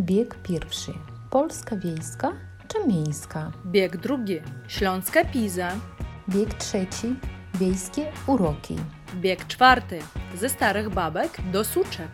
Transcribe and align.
Bieg 0.00 0.34
pierwszy. 0.42 0.92
Polska 1.30 1.76
wiejska 1.76 2.32
czy 2.68 2.86
miejska? 2.88 3.52
Bieg 3.66 3.96
drugi. 3.96 4.40
Śląska 4.68 5.24
Piza. 5.24 5.72
Bieg 6.28 6.54
trzeci. 6.54 7.16
Wiejskie 7.54 8.12
uroki. 8.26 8.76
Bieg 9.14 9.46
czwarty. 9.46 9.98
Ze 10.34 10.48
starych 10.48 10.90
babek 10.90 11.36
do 11.52 11.64
suczek. 11.64 12.08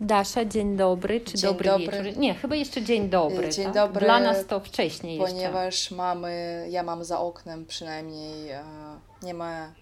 Dasza, 0.00 0.44
dzień 0.44 0.76
dobry, 0.76 1.20
czy 1.20 1.38
Dzień 1.38 1.50
dobry, 1.50 1.68
dobry. 1.70 2.02
wieczór? 2.02 2.20
Nie, 2.20 2.34
chyba 2.34 2.56
jeszcze 2.56 2.82
dzień 2.82 3.08
dobry. 3.10 3.48
Dzień 3.48 3.64
tak? 3.64 3.74
dobry, 3.74 4.06
Dla 4.06 4.20
nas 4.20 4.46
to 4.46 4.60
wcześniej 4.60 5.18
jeszcze. 5.18 5.34
Ponieważ 5.34 5.90
mamy, 5.90 6.66
ja 6.70 6.82
mam 6.82 7.04
za 7.04 7.20
oknem 7.20 7.66
przynajmniej, 7.66 8.50
e, 8.50 8.62
nie 9.22 9.34
ma 9.34 9.72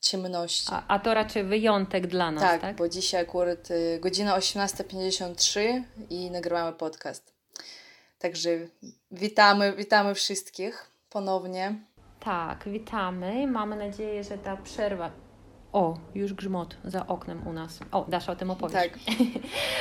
ciemności. 0.00 0.72
A, 0.72 0.86
a 0.88 0.98
to 0.98 1.14
raczej 1.14 1.44
wyjątek 1.44 2.06
dla 2.06 2.30
nas, 2.30 2.42
tak? 2.42 2.60
tak, 2.60 2.76
bo 2.76 2.88
dzisiaj 2.88 3.22
akurat 3.22 3.70
y, 3.70 3.98
godzina 4.00 4.38
18.53 4.38 5.82
i 6.10 6.30
nagrywamy 6.30 6.72
podcast. 6.72 7.34
Także 8.18 8.50
witamy, 9.10 9.72
witamy 9.72 10.14
wszystkich 10.14 10.90
ponownie. 11.10 11.74
Tak, 12.20 12.68
witamy. 12.68 13.46
Mamy 13.46 13.76
nadzieję, 13.76 14.24
że 14.24 14.38
ta 14.38 14.56
przerwa. 14.56 15.10
O, 15.72 15.98
już 16.14 16.34
grzmot 16.34 16.76
za 16.84 17.06
oknem 17.06 17.46
u 17.46 17.52
nas. 17.52 17.80
O, 17.92 18.04
Dasza 18.08 18.32
o 18.32 18.36
tym 18.36 18.50
opowiesz. 18.50 18.82
Tak. 18.82 18.98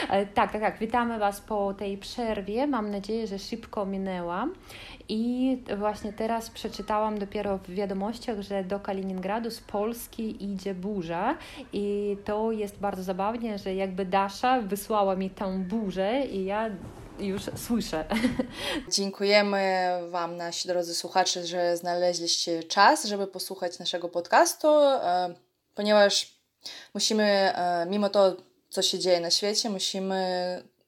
E, 0.10 0.26
tak, 0.26 0.52
tak, 0.52 0.62
tak. 0.62 0.80
Witamy 0.80 1.20
Was 1.20 1.42
po 1.42 1.74
tej 1.74 1.98
przerwie. 1.98 2.68
Mam 2.68 2.92
nadzieję, 2.92 3.28
że 3.28 3.40
szybko 3.40 3.86
minęła. 3.86 4.48
I 5.10 5.58
właśnie 5.78 6.14
teraz 6.14 6.50
przeczytałam 6.50 7.20
dopiero 7.20 7.58
w 7.58 7.70
wiadomościach, 7.70 8.42
że 8.42 8.64
do 8.64 8.80
Kaliningradu 8.80 9.52
z 9.52 9.60
Polski 9.60 10.44
idzie 10.54 10.74
burza. 10.74 11.38
I 11.74 12.18
to 12.26 12.52
jest 12.52 12.80
bardzo 12.80 13.04
zabawnie, 13.04 13.58
że 13.58 13.76
jakby 13.76 14.06
Dasza 14.06 14.62
wysłała 14.62 15.16
mi 15.16 15.30
tę 15.30 15.60
burzę 15.60 16.26
i 16.26 16.46
ja 16.46 16.70
już 17.20 17.42
słyszę. 17.56 18.06
Dziękujemy 18.96 19.90
Wam, 20.10 20.38
nasi 20.38 20.68
drodzy 20.68 20.96
słuchacze, 20.96 21.48
że 21.48 21.78
znaleźliście 21.78 22.64
czas, 22.64 23.06
żeby 23.06 23.28
posłuchać 23.28 23.80
naszego 23.80 24.10
podcastu, 24.10 24.68
e, 24.68 25.49
ponieważ 25.80 26.34
musimy, 26.94 27.24
e, 27.24 27.86
mimo 27.90 28.10
to, 28.10 28.36
co 28.70 28.82
się 28.82 29.00
dzieje 29.00 29.20
na 29.20 29.32
świecie, 29.32 29.70
musimy 29.70 30.18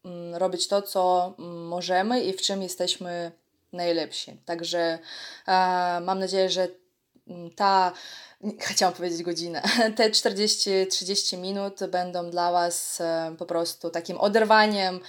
mm, 0.06 0.36
robić 0.36 0.68
to, 0.68 0.82
co 0.82 1.34
mm, 1.40 1.68
możemy 1.68 2.22
i 2.22 2.34
w 2.34 2.42
czym 2.42 2.62
jesteśmy 2.62 3.32
najlepsi. 3.74 4.38
Także 4.46 4.80
e, 4.80 5.00
mam 6.02 6.20
nadzieję, 6.20 6.50
że 6.50 6.68
mm, 7.28 7.52
ta, 7.52 7.94
chciałam 8.60 8.96
powiedzieć 8.96 9.24
godzinę, 9.24 9.62
te 9.98 10.10
40-30 10.10 11.38
minut 11.38 11.80
będą 11.88 12.30
dla 12.30 12.52
Was 12.52 13.02
e, 13.02 13.36
po 13.38 13.46
prostu 13.46 13.90
takim 13.90 14.18
oderwaniem 14.18 15.00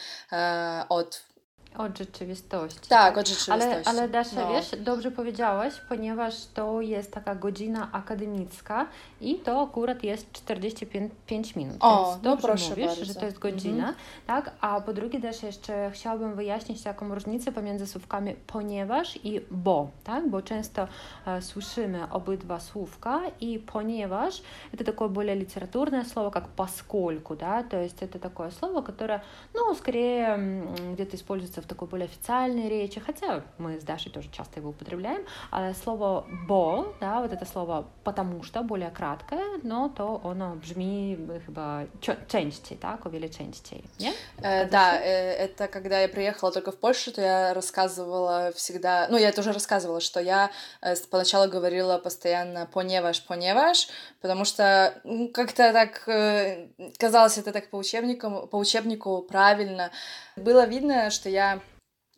od 0.89 1.21
Od 1.78 1.98
rzeczywistości. 1.98 2.90
tak, 2.90 3.18
od 3.18 3.28
rzeczywistości. 3.28 3.68
Ale, 3.68 3.82
ale 3.86 4.10
Dasza, 4.10 4.42
No. 4.42 4.54
wiesz, 4.54 4.72
dobrze 4.80 5.12
powiedziałaś, 5.12 5.74
ponieważ 5.90 6.46
to 6.54 6.82
jest 6.82 7.12
taka 7.12 7.36
godzina 7.36 7.90
akademicka 7.92 8.88
i 9.22 9.36
to 9.36 9.62
akurat 9.62 10.04
jest 10.04 10.32
45 10.32 11.56
minut. 11.56 11.76
O, 11.80 12.06
więc 12.12 12.24
no 12.24 12.30
dobrze 12.32 12.48
proszę 12.48 12.70
mówisz, 12.70 12.86
bardzo. 12.88 13.06
że 13.06 13.16
to 13.16 13.26
jest 13.26 13.40
godzina, 13.40 13.94
tak? 14.28 14.52
A 14.62 14.82
po 14.82 14.94
drugie 14.94 15.22
też 15.22 15.44
jeszcze 15.44 15.92
chciałabym 15.94 16.36
wyjaśnić 16.36 16.84
taką 16.84 17.14
różnicę 17.16 17.52
pomiędzy 17.52 17.88
słówkami 17.88 18.36
ponieważ 18.48 19.20
i 19.26 19.42
bo, 19.52 19.88
tak? 20.04 20.30
Bo 20.30 20.42
często 20.42 20.88
e, 21.28 21.42
słyszymy 21.42 22.12
obydwa 22.12 22.60
słówka 22.60 23.22
i 23.42 23.60
ponieważ 23.60 24.42
это 24.74 24.84
такое 24.84 25.08
более 25.10 25.36
литературное 25.36 26.04
слово, 26.06 26.30
как 26.32 26.48
поскольку, 26.48 27.36
да, 27.36 27.64
то 27.64 27.78
есть 27.78 28.02
это 28.04 28.20
такое 28.20 28.52
слово, 28.52 28.82
которое, 28.82 29.20
ну, 29.56 29.76
скорее 29.76 30.26
м, 30.28 30.94
где-то 30.94 31.16
используется 31.16 31.61
в 31.63 31.67
такой 31.67 31.89
более 31.89 32.07
официальной 32.07 32.69
речи, 32.69 33.01
хотя 33.01 33.43
мы 33.59 33.79
с 33.79 33.85
Дашей 33.85 34.13
тоже 34.13 34.29
часто 34.31 34.61
его 34.61 34.71
употребляем, 34.71 35.25
а 35.51 35.73
слово 35.75 36.27
«бо», 36.47 36.95
да, 37.01 37.21
вот 37.21 37.33
это 37.33 37.45
слово 37.45 37.87
«потому 38.05 38.43
что», 38.43 38.63
более 38.63 38.91
краткое, 38.91 39.45
но 39.63 39.89
то 39.89 40.21
оно 40.25 40.57
бrzmi 40.57 41.17
chyba 41.47 41.87
częściej, 42.27 42.79
tak, 42.79 43.07
o 43.07 43.11
wiele 43.11 43.29
częściej, 43.29 43.83
nie? 44.01 44.13
Э, 44.43 44.69
да, 44.69 45.01
э, 45.01 45.35
это 45.35 45.69
когда 45.69 46.01
я 46.01 46.09
приехала 46.09 46.53
только 46.53 46.73
в 46.73 46.79
Польшу, 46.79 47.13
то 47.13 47.21
я 47.21 47.55
рассказывала 47.55 48.53
всегда, 48.53 49.09
ну, 49.11 49.17
я 49.17 49.33
тоже 49.33 49.53
рассказывала, 49.53 50.01
что 50.01 50.21
я 50.21 50.51
э, 50.81 50.95
поначалу 51.11 51.51
говорила 51.51 51.99
постоянно 51.99 52.67
«поневаш, 52.67 53.23
поневаш», 53.23 53.89
потому 54.21 54.45
что 54.45 54.95
м, 55.05 55.29
как-то 55.33 55.73
так 55.73 56.09
э, 56.09 56.69
казалось 56.99 57.39
это 57.39 57.53
так 57.53 57.71
по 57.71 57.77
учебнику, 57.77 58.47
по 58.47 58.57
учебнику 58.57 59.23
правильно. 59.23 59.91
Было 60.37 60.67
видно, 60.67 61.11
что 61.11 61.29
я 61.29 61.52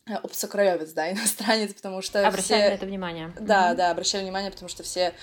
э, 0.06 0.14
обсокраевец, 0.14 0.92
да, 0.92 1.10
иностранец, 1.12 1.74
потому 1.74 2.02
что 2.02 2.26
Обращаем 2.26 2.62
все... 2.62 2.70
на 2.70 2.74
это 2.74 2.86
внимание. 2.86 3.32
Да, 3.40 3.74
да, 3.74 3.90
обращали 3.90 4.22
внимание, 4.22 4.50
потому 4.50 4.68
что 4.68 4.82
все 4.82 5.14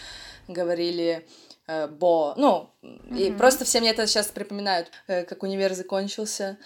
говорили 0.48 1.26
э, 1.68 1.88
бо. 1.88 2.34
Ну, 2.38 2.70
i 3.18 3.32
просто 3.32 3.66
все 3.66 3.80
мне 3.80 3.92
это 3.92 4.08
сейчас 4.08 4.28
припоминают, 4.28 4.92
э, 5.08 5.24
как 5.24 5.44
универ 5.44 5.74
закончился. 5.74 6.58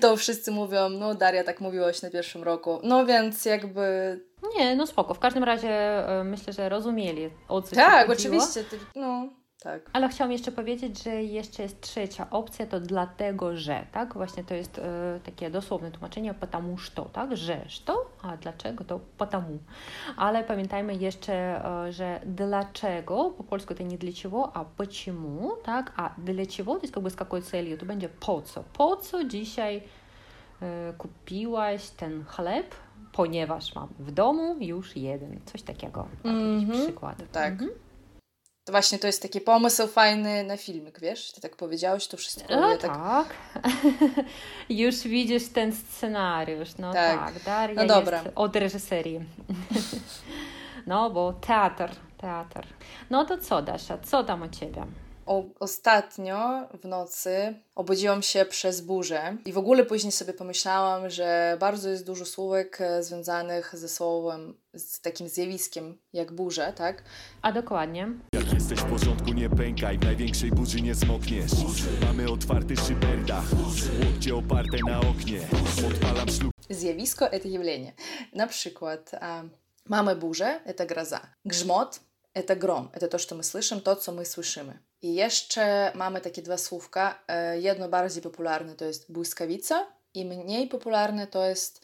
To 0.00 0.16
wszyscy 0.16 0.50
mówią, 0.52 0.88
no 0.88 1.14
Daria, 1.14 1.44
tak 1.44 1.60
mówiłaś 1.60 2.02
na 2.02 2.10
pierwszym 2.10 2.42
roku. 2.42 2.80
No 2.82 3.06
więc 3.06 3.44
jakby... 3.44 4.20
Nie, 4.56 4.76
no 4.76 4.86
spoko. 4.86 5.14
W 5.14 5.18
każdym 5.18 5.44
razie 5.44 6.02
myślę, 6.24 6.52
że 6.52 6.68
rozumieli 6.68 7.30
o 7.48 7.62
co 7.62 7.74
Tak, 7.74 8.10
oczywiście. 8.10 8.64
Ty, 8.64 8.78
no, 8.94 9.28
tak. 9.65 9.89
Ale 9.93 10.09
chciałam 10.09 10.31
jeszcze 10.31 10.51
powiedzieć, 10.51 11.03
że 11.03 11.23
jeszcze 11.23 11.63
jest 11.63 11.81
trzecia 11.81 12.29
opcja, 12.29 12.65
to 12.65 12.79
dlatego, 12.79 13.57
że, 13.57 13.85
tak? 13.91 14.13
Właśnie 14.13 14.43
to 14.43 14.53
jest 14.53 14.79
e, 14.79 15.19
takie 15.23 15.49
dosłowne 15.49 15.91
tłumaczenie 15.91 16.33
потому 16.33 16.77
что, 16.77 17.05
tak? 17.05 17.37
Że, 17.37 17.65
что, 17.69 18.05
a 18.21 18.37
dlaczego 18.37 18.83
to 18.83 18.99
потому. 19.17 19.59
Ale 20.17 20.43
pamiętajmy 20.43 20.95
jeszcze, 20.95 21.33
e, 21.65 21.91
że 21.91 22.21
dlaczego, 22.25 23.29
po 23.37 23.43
polsku 23.43 23.75
to 23.75 23.83
nie 23.83 23.97
dla 23.97 24.11
czego, 24.11 24.55
a 24.55 24.65
почему, 24.65 25.51
tak? 25.63 25.93
A 25.97 26.09
dla 26.17 26.45
czego, 26.45 26.75
to 26.75 26.81
jest 26.81 26.95
jakby 26.95 27.09
z 27.09 27.19
jaką 27.19 27.41
celью, 27.41 27.77
to 27.77 27.85
będzie 27.85 28.09
po 28.09 28.41
co. 28.41 28.63
Po 28.73 28.95
co 28.95 29.23
dzisiaj 29.23 29.83
e, 30.61 30.93
kupiłaś 30.97 31.89
ten 31.89 32.23
chleb? 32.25 32.75
Ponieważ 33.13 33.75
mam 33.75 33.87
w 33.99 34.11
domu 34.11 34.55
już 34.59 34.97
jeden. 34.97 35.39
Coś 35.45 35.61
takiego. 35.61 36.07
Tak, 36.23 36.33
jakiś 36.33 36.63
Mhm. 36.63 36.83
przykład. 36.83 37.23
Tak. 37.31 37.51
Mhm. 37.53 37.71
To 38.66 38.72
właśnie 38.72 38.98
to 38.98 39.06
jest 39.06 39.22
taki 39.22 39.40
pomysł 39.40 39.86
fajny 39.86 40.44
na 40.44 40.56
filmik, 40.56 41.00
wiesz? 41.00 41.32
Ty 41.32 41.40
tak 41.40 41.56
powiedziałeś, 41.56 42.06
to 42.06 42.16
wszystko. 42.16 42.56
No 42.56 42.70
ja 42.70 42.78
tak... 42.78 42.90
tak. 42.92 43.34
Już 44.68 44.96
widzisz 44.96 45.48
ten 45.48 45.72
scenariusz. 45.72 46.68
No 46.78 46.92
tak, 46.92 47.34
Tak. 47.34 47.42
Daria 47.42 47.82
No 47.82 47.94
dobra. 47.94 48.22
jest 48.22 48.30
od 48.34 48.56
reżyserii. 48.56 49.20
no 50.86 51.10
bo 51.10 51.32
teatr, 51.32 51.90
teatr. 52.18 52.66
No 53.10 53.24
to 53.24 53.38
co, 53.38 53.62
Dasza, 53.62 53.98
co 53.98 54.24
tam 54.24 54.42
u 54.42 54.48
Ciebie? 54.48 54.86
O, 55.26 55.44
ostatnio 55.60 56.68
w 56.82 56.84
nocy 56.84 57.54
obudziłam 57.74 58.22
się 58.22 58.44
przez 58.44 58.80
burzę 58.80 59.36
i 59.44 59.52
w 59.52 59.58
ogóle 59.58 59.84
później 59.84 60.12
sobie 60.12 60.32
pomyślałam, 60.32 61.10
że 61.10 61.56
bardzo 61.60 61.88
jest 61.88 62.06
dużo 62.06 62.24
słówek 62.24 62.80
e, 62.80 63.02
związanych 63.02 63.76
ze 63.76 63.88
słowem, 63.88 64.54
z 64.74 65.00
takim 65.00 65.28
zjawiskiem 65.28 65.98
jak 66.12 66.32
burze, 66.32 66.72
tak? 66.76 67.02
A 67.42 67.52
dokładnie? 67.52 68.08
Jak 68.32 68.45
jesteś 68.65 68.79
w 68.79 68.83
porządku, 68.89 69.33
nie 69.33 69.49
pękaj, 69.49 69.97
w 69.97 70.03
największej 70.03 70.51
burzy 70.51 70.81
nie 70.81 70.95
zmokniesz. 70.95 71.51
Mamy 72.05 72.31
otwarty 72.31 72.77
szyberdach, 72.77 73.43
łokcie 74.05 74.35
oparte 74.35 74.77
na 74.87 74.99
oknie. 74.99 75.39
Odpalam 75.87 76.29
szluk 76.29 76.51
Zjawisko – 76.69 77.35
это 77.35 77.47
явление. 77.47 77.93
Na 78.33 78.47
przykład 78.47 79.11
a, 79.21 79.43
mamy 79.89 80.15
burzę – 80.15 80.65
это 80.65 80.85
гроза. 80.85 81.21
Grzmot – 81.45 82.33
это 82.35 82.55
grom. 82.55 82.89
Это 82.93 83.07
to, 83.07 83.17
co 83.19 83.35
my 83.35 83.43
słyszymy, 83.43 83.81
to, 83.81 83.95
co 83.95 84.11
my 84.11 84.25
słyszymy. 84.25 84.79
I 85.01 85.13
jeszcze 85.15 85.91
mamy 85.95 86.21
takie 86.21 86.41
dwa 86.41 86.57
słówka. 86.57 87.19
E, 87.27 87.59
Jedno 87.59 87.89
bardziej 87.89 88.21
popularne 88.23 88.75
to 88.75 88.85
jest 88.85 89.11
błyskawica 89.11 89.87
i 90.13 90.25
mniej 90.25 90.67
popularne 90.67 91.27
to 91.27 91.45
jest 91.45 91.81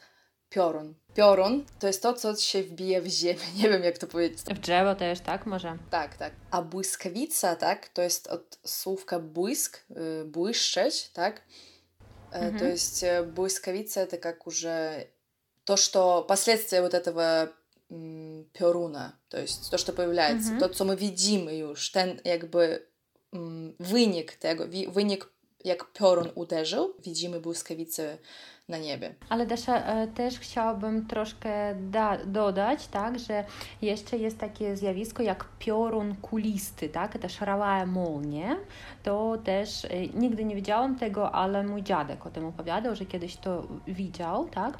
piorun. 0.52 0.94
Piorun 1.14 1.64
to 1.78 1.86
jest 1.86 2.02
to, 2.02 2.14
co 2.14 2.36
się 2.36 2.62
wbije 2.62 3.02
w 3.02 3.06
ziemię. 3.06 3.40
Nie 3.56 3.68
wiem, 3.68 3.82
jak 3.84 3.98
to 3.98 4.06
powiedzieć. 4.06 4.38
W 4.38 4.58
drzewo 4.58 4.94
też, 4.94 5.20
tak? 5.20 5.46
Może? 5.46 5.78
Tak, 5.90 6.16
tak. 6.16 6.32
A 6.50 6.62
błyskawica, 6.62 7.56
tak, 7.56 7.88
to 7.88 8.02
jest 8.02 8.26
od 8.26 8.58
słówka 8.66 9.18
błysk, 9.18 9.84
y, 10.22 10.24
błyszczeć, 10.24 11.08
tak? 11.08 11.42
Э, 12.32 12.58
То 12.58 12.64
есть 12.64 13.02
э, 13.02 13.22
błyskawica 13.24 14.00
это 14.00 14.18
как 14.18 14.46
уже 14.46 15.06
то, 15.64 15.76
что 15.76 16.22
последствия 16.28 16.82
вот 16.82 16.94
этого 16.94 17.48
м, 17.90 18.44
pioruna, 18.52 19.12
to 19.28 19.38
jest 19.38 19.70
to, 19.70 19.78
co 19.78 19.92
pojawiается, 19.92 20.50
to, 20.60 20.68
co 20.68 20.84
my 20.84 20.96
widzimy 20.96 21.56
już, 21.56 21.90
ten 21.92 22.20
jakby 22.24 22.86
м, 23.34 23.74
wynik 23.80 24.32
tego, 24.36 24.68
wi- 24.68 24.88
wynik 24.88 25.28
jak 25.64 25.92
piorun 25.92 26.30
uderzył, 26.34 26.94
widzimy 27.04 27.40
błyskawice 27.40 28.18
na 28.69 28.77
niebie. 28.77 29.15
Ale 29.29 29.45
e, 29.67 30.07
też 30.07 30.39
chciałabym 30.39 31.07
troszkę 31.07 31.75
da, 31.75 32.17
dodać, 32.25 32.87
tak, 32.87 33.19
że 33.19 33.43
jeszcze 33.81 34.17
jest 34.17 34.37
takie 34.37 34.77
zjawisko 34.77 35.23
jak 35.23 35.45
piorun 35.59 36.15
kulisty, 36.15 36.89
tak, 36.89 37.17
te 37.17 37.29
szarałe 37.29 37.85
molnie, 37.85 38.55
to 39.03 39.37
też 39.45 39.85
e, 39.85 40.07
nigdy 40.07 40.45
nie 40.45 40.55
widziałam 40.55 40.99
tego, 40.99 41.31
ale 41.31 41.63
mój 41.63 41.83
dziadek 41.83 42.25
o 42.25 42.29
tym 42.29 42.45
opowiadał, 42.45 42.95
że 42.95 43.05
kiedyś 43.05 43.37
to 43.37 43.67
widział, 43.87 44.49
tak. 44.49 44.77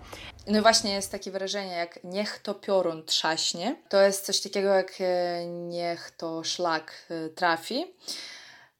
No 0.47 0.61
właśnie 0.61 0.93
jest 0.93 1.11
takie 1.11 1.31
wyrażenie 1.31 1.71
jak 1.71 1.99
niech 2.03 2.39
to 2.39 2.53
piorun 2.53 3.05
trzaśnie, 3.05 3.75
to 3.89 4.01
jest 4.01 4.25
coś 4.25 4.41
takiego 4.41 4.69
jak 4.69 4.93
e, 4.99 5.45
niech 5.47 6.11
to 6.11 6.43
szlak 6.43 7.07
trafi, 7.35 7.85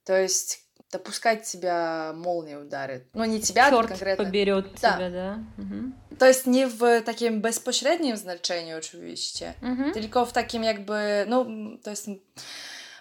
to 0.03 0.13
jest 0.13 0.62
допускать 0.93 1.43
тебя 1.43 2.13
молния 2.15 2.57
ударит. 2.59 3.03
Ну, 3.13 3.25
не 3.25 3.41
тебя, 3.41 3.69
Черт 3.69 3.87
конкретно. 3.87 4.25
поберет 4.25 4.65
да. 4.81 4.93
тебя, 4.93 5.09
да. 5.09 5.39
Угу. 5.57 5.91
To 6.19 6.25
jest 6.25 6.47
nie 6.47 6.67
w 6.67 7.01
takim 7.05 7.41
bezpośrednim 7.41 8.17
znaczeniu 8.17 8.77
oczywiście, 8.77 9.53
mhm. 9.61 9.93
tylko 9.93 10.25
w 10.25 10.33
takim 10.33 10.63
jakby, 10.63 11.25
no 11.27 11.45
to 11.83 11.89
jest, 11.89 12.07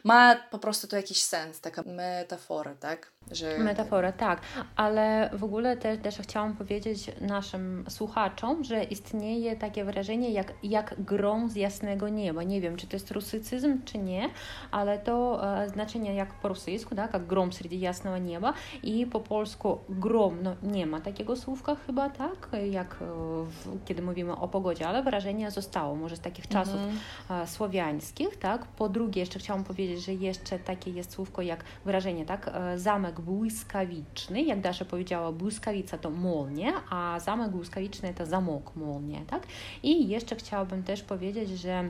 ma 0.05 0.37
po 0.50 0.59
prostu 0.59 0.89
to 0.89 0.97
jakiś 0.97 1.23
sens, 1.23 1.61
taka 1.61 1.83
metafora, 1.83 2.75
tak? 2.75 3.12
Że... 3.31 3.59
Metafora, 3.59 4.13
tak, 4.13 4.41
ale 4.77 5.31
w 5.33 5.45
ogóle 5.45 5.77
też, 5.77 5.99
też 5.99 6.19
chciałam 6.19 6.57
powiedzieć 6.57 7.11
naszym 7.21 7.85
słuchaczom, 7.89 8.65
że 8.65 8.85
istnieje 8.85 9.57
takie 9.57 9.85
wyrażenie 9.85 10.31
jak, 10.31 10.53
jak 10.63 10.95
grom 10.99 11.51
z 11.51 11.57
jasnego 11.57 12.09
nieba. 12.09 12.43
Nie 12.43 12.61
wiem, 12.61 12.77
czy 12.77 12.87
to 12.87 12.97
jest 12.97 13.11
rusycyzm, 13.11 13.79
czy 13.85 13.99
nie, 13.99 14.29
ale 14.71 14.99
to 14.99 15.41
e, 15.63 15.69
znaczenie 15.69 16.15
jak 16.15 16.35
po 16.35 16.49
rosyjsku, 16.49 16.95
tak, 16.95 17.13
jak 17.13 17.27
grom 17.27 17.51
wśród 17.51 17.73
jasnego 17.73 18.19
nieba 18.19 18.53
i 18.83 19.07
po 19.07 19.21
polsku 19.21 19.79
grom, 19.89 20.43
no 20.43 20.55
nie 20.63 20.87
ma 20.87 21.01
takiego 21.01 21.37
słówka 21.37 21.77
chyba, 21.87 22.11
tak, 22.11 22.49
jak 22.71 22.95
e, 22.95 23.05
w, 23.45 23.85
kiedy 23.85 24.03
mówimy 24.03 24.37
o 24.37 24.49
pogodzie, 24.49 24.89
ale 24.89 25.03
wyrażenie 25.03 25.51
zostało, 25.51 25.97
może 25.97 26.17
z 26.17 26.21
takich 26.21 26.49
czasów 26.49 26.81
mm. 27.29 27.47
słowiańskich, 27.47 28.37
tak. 28.37 28.67
Po 28.67 28.89
drugie, 28.89 29.21
jeszcze 29.21 29.39
chciałam 29.39 29.65
powiedzieć, 29.65 30.05
że 30.05 30.15
jeszcze 30.15 30.59
takie 30.59 30.91
jest 30.91 31.13
słówko 31.13 31.43
jak 31.43 31.65
wyrażenie, 31.85 32.27
tak, 32.27 32.51
e, 32.55 32.79
zamek 33.12 33.22
błyskawiczny, 33.22 34.44
jak 34.44 34.62
Dasza 34.62 34.86
powiedziała, 34.86 35.31
błyskawica 35.31 35.98
to 35.98 36.10
molnie, 36.10 36.74
a 36.90 37.19
zamek 37.19 37.52
błyskawiczny 37.52 38.14
to 38.14 38.25
zamok 38.25 38.75
molnie, 38.75 39.22
tak? 39.28 39.44
I 39.84 40.08
jeszcze 40.08 40.36
chciałabym 40.36 40.84
też 40.84 41.04
powiedzieć, 41.04 41.50
że 41.50 41.90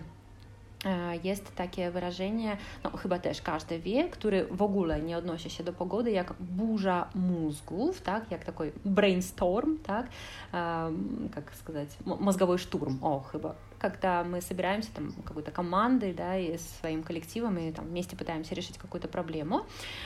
e, 0.86 1.18
jest 1.24 1.56
takie 1.56 1.92
wyrażenie, 1.92 2.58
no 2.84 2.90
chyba 2.98 3.20
też 3.20 3.42
każdy 3.42 3.80
wie, 3.80 4.10
który 4.10 4.48
w 4.52 4.62
ogóle 4.62 5.02
nie 5.02 5.18
odnosi 5.18 5.50
się 5.50 5.64
do 5.64 5.74
pogody, 5.74 6.12
jak 6.12 6.34
burza 6.40 7.10
mózgów, 7.16 8.02
tak, 8.02 8.32
jak 8.32 8.46
taki 8.46 8.64
brainstorm, 8.86 9.78
tak, 9.78 10.10
um, 10.54 11.30
jak 11.36 11.56
сказать, 11.56 11.98
mózgowy 12.06 12.58
szturm, 12.58 12.98
o 13.02 13.20
chyba 13.20 13.56
когда 13.82 14.24
мы 14.24 14.42
собираемся 14.42 14.92
там 14.94 15.12
какой-то 15.26 15.52
командой, 15.52 16.14
да, 16.14 16.38
и 16.38 16.58
своим 16.58 17.04
коллективом, 17.04 17.58
и 17.58 17.72
там 17.72 17.86
вместе 17.86 18.16
пытаемся 18.16 18.56
решить 18.56 18.78
какую-то 18.78 19.08
проблему. 19.08 19.66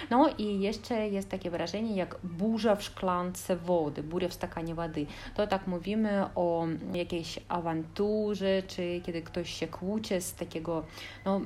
No 0.10 0.30
i 0.38 0.60
jeszcze 0.62 1.08
jest 1.08 1.30
takie 1.30 1.50
wyrażenie 1.52 1.96
jak 1.96 2.18
burza 2.24 2.76
w 2.76 2.84
szklance 2.84 3.56
wody, 3.56 4.04
burza 4.04 4.28
w 4.28 4.34
stакanie 4.34 4.76
wody. 4.76 5.06
To 5.36 5.48
tak 5.48 5.68
mówimy 5.68 6.26
o 6.36 6.68
jakiejś 6.94 7.40
awanturze, 7.48 8.64
czy 8.68 9.02
kiedy 9.06 9.22
ktoś 9.22 9.54
się 9.54 9.68
kłóci 9.68 10.22
z 10.22 10.34
takiego 10.34 10.84
no, 11.26 11.42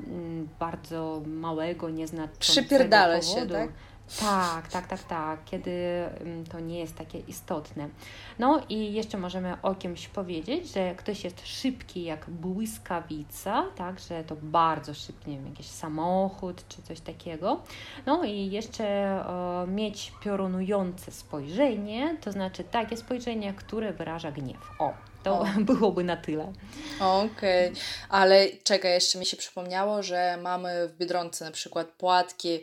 bardzo 0.60 1.22
małego, 1.26 1.90
nieznaczącego 1.90 2.40
Przypierdala 2.40 3.20
powodu. 3.20 3.40
się, 3.40 3.48
tak? 3.48 3.70
Tak, 4.19 4.69
tak, 4.69 4.87
tak, 4.87 5.03
tak, 5.03 5.45
kiedy 5.45 5.71
mm, 6.21 6.47
to 6.47 6.61
nie 6.61 6.79
jest 6.79 6.97
takie 6.97 7.19
istotne. 7.19 7.89
No 8.39 8.63
i 8.69 8.93
jeszcze 8.93 9.19
możemy 9.19 9.57
o 9.63 9.75
kimś 9.75 10.09
powiedzieć, 10.09 10.73
że 10.73 10.95
ktoś 10.95 11.25
jest 11.25 11.47
szybki 11.47 12.03
jak 12.03 12.31
błyskawica, 12.31 13.67
tak, 13.77 14.01
że 14.01 14.25
to 14.25 14.37
bardzo 14.43 14.95
szybki, 14.95 15.31
nie 15.31 15.37
wiem, 15.37 15.47
jakiś 15.47 15.67
samochód 15.67 16.69
czy 16.69 16.83
coś 16.83 17.01
takiego. 17.01 17.63
No 18.07 18.25
i 18.25 18.51
jeszcze 18.51 18.85
e, 18.85 19.67
mieć 19.67 20.13
piorunujące 20.25 21.11
spojrzenie, 21.11 22.17
to 22.21 22.33
znaczy 22.33 22.65
takie 22.65 22.97
spojrzenie, 22.97 23.55
które 23.55 23.93
wyraża 23.93 24.33
gniew. 24.33 24.71
O, 24.79 24.95
to 25.23 25.41
o. 25.41 25.47
byłoby 25.75 26.05
na 26.05 26.17
tyle. 26.17 26.53
Okej, 27.01 27.69
okay. 27.69 27.83
ale 28.09 28.47
czekaj, 28.65 28.93
jeszcze 28.93 29.19
mi 29.19 29.27
się 29.27 29.37
przypomniało, 29.37 30.03
że 30.03 30.39
mamy 30.43 30.89
w 30.89 30.97
Biedronce 30.97 31.45
na 31.45 31.51
przykład 31.51 31.87
płatki 31.89 32.61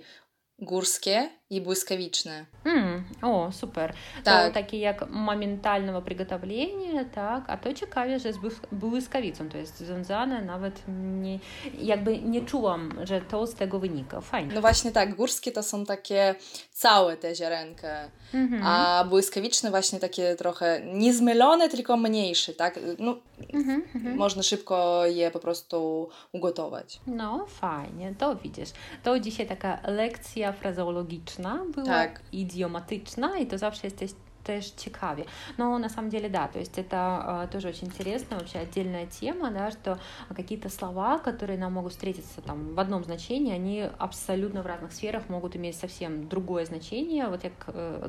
górskie 0.59 1.29
i 1.49 1.61
błyskawiczne. 1.61 2.45
Mm, 2.65 3.03
o, 3.21 3.51
super. 3.51 3.93
Tak. 4.23 4.47
To 4.47 4.53
takie 4.53 4.79
jak 4.79 5.09
momentalnego 5.09 6.01
przygotowania, 6.01 7.05
tak, 7.15 7.43
a 7.47 7.57
to 7.57 7.73
ciekawe, 7.73 8.19
że 8.19 8.33
z 8.33 8.37
błyskawicą 8.71 9.49
to 9.49 9.57
jest 9.57 9.77
związane, 9.77 10.41
nawet 10.41 10.81
nie, 10.87 11.39
jakby 11.79 12.17
nie 12.17 12.41
czułam, 12.41 12.93
że 13.03 13.21
to 13.21 13.47
z 13.47 13.53
tego 13.53 13.79
wynika. 13.79 14.21
Fajnie. 14.21 14.55
No 14.55 14.61
właśnie 14.61 14.91
tak, 14.91 15.15
górskie 15.15 15.51
to 15.51 15.63
są 15.63 15.85
takie 15.85 16.35
całe 16.71 17.17
te 17.17 17.35
ziarenka, 17.35 18.09
mm 18.33 18.49
-hmm. 18.49 18.61
a 18.63 19.05
błyskawiczne 19.09 19.69
właśnie 19.69 19.99
takie 19.99 20.35
trochę 20.35 20.81
niezmylone, 20.93 21.69
tylko 21.69 21.97
mniejsze, 21.97 22.53
tak? 22.53 22.79
No, 22.99 23.17
mm 23.53 23.81
-hmm. 23.81 24.15
można 24.15 24.43
szybko 24.43 25.05
je 25.05 25.31
po 25.31 25.39
prostu 25.39 26.09
ugotować. 26.31 26.99
No, 27.07 27.45
fajnie, 27.47 28.13
to 28.17 28.35
widzisz. 28.35 28.69
To 29.03 29.19
dzisiaj 29.19 29.47
taka 29.47 29.79
lekcja 29.85 30.51
frazeologiczna 30.51 31.36
była 31.75 31.85
так. 31.85 32.21
идиоматична, 32.31 33.37
и 33.39 33.45
то 33.45 33.57
завжди 33.57 33.87
есть 34.01 34.17
też 34.43 34.71
ciekawie. 34.71 35.25
Но 35.57 35.77
на 35.77 35.89
самом 35.89 36.09
деле, 36.09 36.29
да, 36.29 36.47
то 36.47 36.59
есть 36.59 36.77
это 36.77 37.49
тоже 37.51 37.67
очень 37.67 37.87
интересная 37.87 38.39
вообще 38.39 38.59
отдельная 38.59 39.05
тема, 39.05 39.51
да, 39.51 39.71
что 39.71 39.99
какие-то 40.35 40.69
слова, 40.69 41.19
которые 41.19 41.59
нам 41.59 41.73
могут 41.73 41.91
встретиться 41.91 42.41
там 42.41 42.73
в 42.73 42.79
одном 42.79 43.03
значении, 43.03 43.53
они 43.53 43.89
абсолютно 43.99 44.61
в 44.61 44.65
разных 44.65 44.93
сферах 44.93 45.29
могут 45.29 45.55
иметь 45.57 45.75
совсем 45.75 46.29
другое 46.29 46.65
значение. 46.65 47.27
Вот 47.27 47.43
я, 47.43 47.51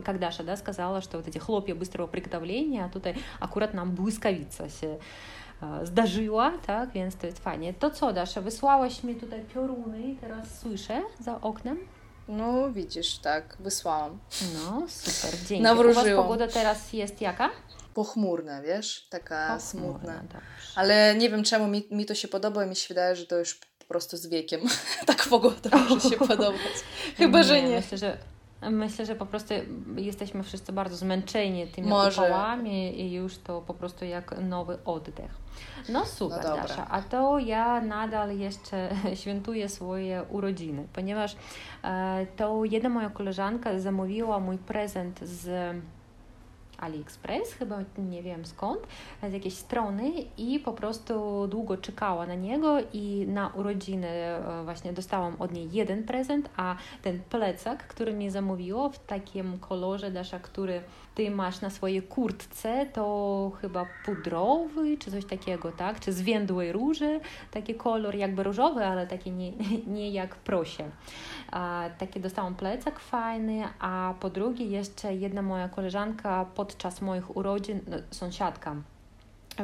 как 0.05 0.21
Даша, 0.21 0.45
да, 0.45 0.57
сказала, 0.57 1.01
что 1.01 1.19
вот 1.19 1.27
эти 1.27 1.39
хлопья 1.39 1.75
быстрого 1.75 2.07
приготовления, 2.07 2.85
а 2.85 2.89
тут 2.89 3.07
аккурат 3.41 3.75
нам 3.75 3.97
się 4.81 4.99
zdarzyła, 5.83 6.53
tak, 6.67 6.93
więc 6.93 7.17
to 7.17 7.27
jest 7.27 7.39
fajnie. 7.39 7.75
To 7.75 7.91
co, 7.91 8.13
Dasza, 8.13 8.41
wysłałaś 8.41 9.03
mi 9.05 9.15
tutaj 9.15 9.41
pioruny, 9.55 10.17
teraz 10.21 10.61
słyszę 10.61 11.03
za 11.21 11.41
oknem. 11.41 11.79
No 12.29 12.73
widzisz, 12.73 13.19
tak, 13.19 13.57
wysłałam. 13.61 14.19
No, 14.55 14.87
super, 14.89 15.41
dzięki. 15.47 15.63
Nawróżyłam. 15.63 16.07
U 16.07 16.17
Was 16.17 16.25
pogoda 16.25 16.49
teraz 16.49 16.93
jest 16.93 17.21
jaka? 17.21 17.51
Pochmurna, 17.95 18.63
wiesz, 18.63 19.07
taka 19.11 19.57
Pochmurna, 19.57 19.61
smutna. 19.61 20.15
Dobrze. 20.23 20.73
Ale 20.75 21.15
nie 21.17 21.31
wiem 21.31 21.45
czemu 21.45 21.67
mi, 21.69 21.87
mi 21.91 22.07
to 22.07 22.15
się 22.15 22.29
podoba 22.29 22.65
i 22.65 22.69
mi 22.69 22.77
się 22.77 22.89
wydaje, 22.89 23.17
że 23.17 23.27
to 23.27 23.39
już 23.39 23.55
po 23.55 23.85
prostu 23.89 24.17
z 24.17 24.27
wiekiem 24.27 24.61
tak 25.07 25.27
pogoda 25.29 25.71
może 25.79 26.11
się 26.11 26.17
podobać. 26.29 26.73
Chyba, 27.17 27.39
nie, 27.39 27.45
że 27.45 27.63
nie. 27.63 27.77
Myślę, 27.77 27.99
że 27.99 28.19
Myślę, 28.63 29.07
że 29.07 29.15
po 29.15 29.27
prostu 29.27 29.55
jesteśmy 29.97 30.43
wszyscy 30.43 30.73
bardzo 30.73 30.97
zmęczeni 30.97 31.67
tymi 31.67 31.89
Może. 31.89 32.23
upałami 32.23 33.01
i 33.01 33.13
już 33.13 33.39
to 33.39 33.61
po 33.61 33.75
prostu 33.75 34.05
jak 34.05 34.39
nowy 34.41 34.79
oddech. 34.85 35.31
No 35.89 36.07
super, 36.07 36.45
no 36.45 36.57
Dasza. 36.57 36.87
A 36.91 37.03
to 37.03 37.39
ja 37.39 37.81
nadal 37.81 38.39
jeszcze 38.39 38.91
świętuję 39.21 39.69
swoje 39.69 40.23
urodziny, 40.23 40.87
ponieważ 40.93 41.37
e, 41.85 42.27
to 42.37 42.65
jedna 42.65 42.89
moja 42.89 43.11
koleżanka 43.11 43.81
zamówiła 43.81 44.41
mój 44.41 44.59
prezent 44.59 45.21
z 45.23 45.77
AliExpress, 46.79 47.53
chyba 47.53 47.79
nie 47.99 48.23
wiem 48.23 48.47
skąd, 48.47 48.81
z 49.31 49.33
jakiejś 49.33 49.55
strony 49.55 50.13
i 50.39 50.61
po 50.61 50.73
prostu 50.73 51.47
długo 51.47 51.77
czekała 51.77 52.27
na 52.27 52.35
niego 52.35 52.77
i 52.93 53.27
na 53.29 53.49
urodziny 53.49 54.09
e, 54.09 54.63
właśnie 54.65 54.93
dostałam 54.93 55.37
od 55.39 55.53
niej 55.53 55.69
jeden 55.73 56.05
prezent, 56.05 56.49
a 56.57 56.77
ten 57.03 57.21
plecak, 57.31 57.87
który 57.87 58.13
mi 58.13 58.31
zamówiło 58.31 58.91
w 58.91 58.99
takim 58.99 59.59
kolorze, 59.59 60.11
Dasza, 60.11 60.39
który 60.39 60.83
ty 61.19 61.31
masz 61.31 61.61
na 61.61 61.71
swojej 61.71 62.03
kurtce, 62.03 62.87
to 62.87 63.53
chyba 63.61 63.87
pudrowy, 64.05 64.97
czy 64.99 65.11
coś 65.11 65.25
takiego, 65.25 65.73
tak? 65.73 66.01
Czy 66.01 66.13
zwiędłej 66.13 66.73
róży, 66.73 67.21
taki 67.51 67.75
kolor 67.75 68.15
jakby 68.15 68.43
różowy, 68.43 68.87
ale 68.87 69.07
taki 69.07 69.31
nie, 69.31 69.53
nie 69.97 70.11
jak 70.11 70.35
prosie. 70.37 70.91
A, 71.51 71.85
taki 71.99 72.21
dostałam 72.21 72.55
plecak 72.55 72.99
fajny, 72.99 73.65
a 73.79 74.15
po 74.21 74.31
drugie 74.31 74.67
jeszcze 74.67 75.15
jedna 75.15 75.43
moja 75.43 75.69
koleżanka 75.69 76.47
podczas 76.55 77.03
moich 77.03 77.37
urodzin, 77.37 77.81
no, 77.87 77.97
sąsiadka, 78.11 78.77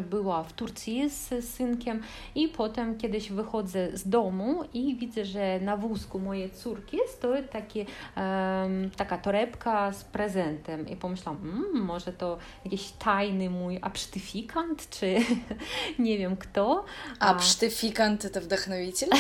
była 0.10 0.44
w 0.44 0.54
Turcji 0.54 1.10
z 1.10 1.50
synkiem 1.50 2.02
i 2.36 2.48
potem 2.48 2.98
kiedyś 2.98 3.32
wychodzę 3.32 3.98
z 3.98 4.10
domu 4.10 4.64
i 4.74 4.96
widzę, 4.96 5.26
że 5.26 5.60
na 5.60 5.78
wózku 5.78 6.20
mojej 6.20 6.52
córki 6.52 6.98
stoi 7.08 7.44
taki, 7.44 7.80
um, 7.80 8.90
taka 8.98 9.18
torebka 9.18 9.92
z 9.92 10.04
prezentem 10.04 10.90
i 10.90 10.96
pomyślałam, 10.96 11.42
mmm, 11.42 11.86
może 11.86 12.14
to 12.14 12.38
jakiś 12.66 12.92
tajny 12.92 13.50
mój 13.50 13.80
absztyfikant, 13.82 14.90
czy 14.90 15.16
nie 16.00 16.18
wiem 16.18 16.38
kto. 16.38 16.86
Absztyfikant 17.20 18.32
to 18.34 18.42
wdохновитель? 18.42 19.10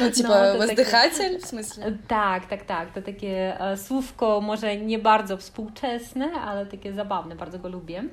No, 0.00 0.10
typa 0.10 0.54
no, 0.58 0.66
wzdychатель 0.66 1.32
takie, 1.32 1.38
w 1.38 1.46
smyśle? 1.46 1.98
Tak, 2.08 2.46
tak, 2.46 2.64
tak. 2.64 2.92
To 2.92 3.02
takie 3.02 3.60
e, 3.60 3.76
słówko 3.76 4.40
może 4.40 4.76
nie 4.76 4.98
bardzo 4.98 5.36
współczesne, 5.36 6.32
ale 6.32 6.66
takie 6.66 6.92
zabawne, 6.92 7.36
bardzo 7.36 7.58
go 7.58 7.68
lubię. 7.68 8.04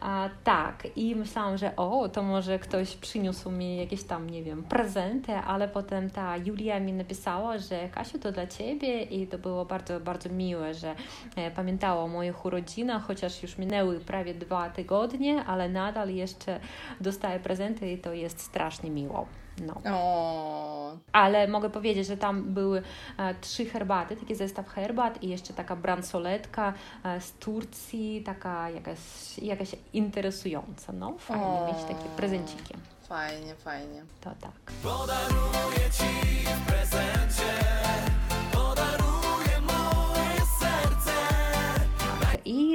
A, 0.00 0.28
tak, 0.44 0.88
i 0.96 1.08
myślałam, 1.15 1.57
że 1.57 1.75
o, 1.75 2.09
to 2.09 2.23
może 2.23 2.59
ktoś 2.59 2.95
przyniósł 2.95 3.51
mi 3.51 3.77
jakieś 3.77 4.03
tam, 4.03 4.29
nie 4.29 4.43
wiem, 4.43 4.63
prezenty, 4.63 5.33
ale 5.33 5.67
potem 5.67 6.09
ta 6.09 6.37
Julia 6.37 6.79
mi 6.79 6.93
napisała, 6.93 7.57
że 7.57 7.89
Kasiu, 7.89 8.19
to 8.19 8.31
dla 8.31 8.47
Ciebie 8.47 9.01
i 9.01 9.27
to 9.27 9.37
było 9.37 9.65
bardzo, 9.65 9.99
bardzo 9.99 10.29
miłe, 10.29 10.73
że 10.73 10.95
e, 11.35 11.51
pamiętała 11.51 12.03
o 12.03 12.07
moich 12.07 12.45
urodzinach, 12.45 13.03
chociaż 13.07 13.43
już 13.43 13.57
minęły 13.57 13.99
prawie 13.99 14.33
dwa 14.33 14.69
tygodnie, 14.69 15.45
ale 15.45 15.69
nadal 15.69 16.09
jeszcze 16.09 16.59
dostaję 17.01 17.39
prezenty 17.39 17.91
i 17.91 17.97
to 17.97 18.13
jest 18.13 18.39
strasznie 18.39 18.89
miło. 18.89 19.27
No. 19.61 19.81
O. 19.93 20.97
Ale 21.11 21.47
mogę 21.47 21.69
powiedzieć, 21.69 22.07
że 22.07 22.17
tam 22.17 22.53
były 22.53 22.81
e, 23.17 23.35
trzy 23.35 23.65
herbaty, 23.65 24.15
taki 24.15 24.35
zestaw 24.35 24.69
herbat 24.69 25.23
i 25.23 25.29
jeszcze 25.29 25.53
taka 25.53 25.75
bransoletka 25.75 26.73
e, 27.03 27.21
z 27.21 27.31
Turcji, 27.31 28.23
taka 28.25 28.69
jakaś, 28.69 28.99
jakaś 29.41 29.75
interesująca. 29.93 30.93
No, 30.93 31.13
fajnie 31.17 31.45
o. 31.45 31.67
mieć 31.67 31.83
takie 31.83 32.09
prezenciki. 32.15 32.73
Fajnie, 33.07 33.55
fajnie. 33.55 34.03
To 34.21 34.29
tak. 34.41 34.73
Podaruję 34.83 35.89
Ci 35.91 36.45
w 36.45 36.65
prezencie 36.65 37.82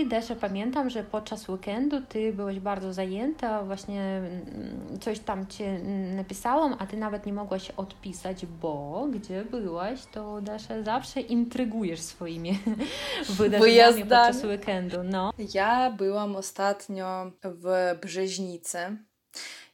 Desza, 0.08 0.34
pamiętam, 0.34 0.90
że 0.90 1.04
podczas 1.04 1.48
weekendu 1.48 2.00
Ty 2.00 2.32
byłeś 2.32 2.60
bardzo 2.60 2.92
zajęta, 2.92 3.62
właśnie 3.62 4.02
mm, 4.02 4.98
coś 5.00 5.18
tam 5.18 5.46
Cię 5.46 5.78
napisałam, 6.16 6.76
a 6.78 6.86
Ty 6.86 6.96
nawet 6.96 7.26
nie 7.26 7.32
mogłaś 7.32 7.70
odpisać, 7.70 8.46
bo 8.46 9.06
gdzie 9.12 9.44
byłaś, 9.44 10.00
to 10.12 10.40
Desza 10.40 10.82
zawsze 10.82 11.20
intrygujesz 11.20 12.00
swoimi 12.00 12.58
wydarzeniami 13.28 13.60
Wyjazdami. 13.60 14.02
podczas 14.02 14.44
weekendu. 14.44 14.96
No. 15.04 15.32
Ja 15.54 15.90
byłam 15.90 16.36
ostatnio 16.36 17.32
w 17.44 17.98
Brzeźnicy 18.02 18.78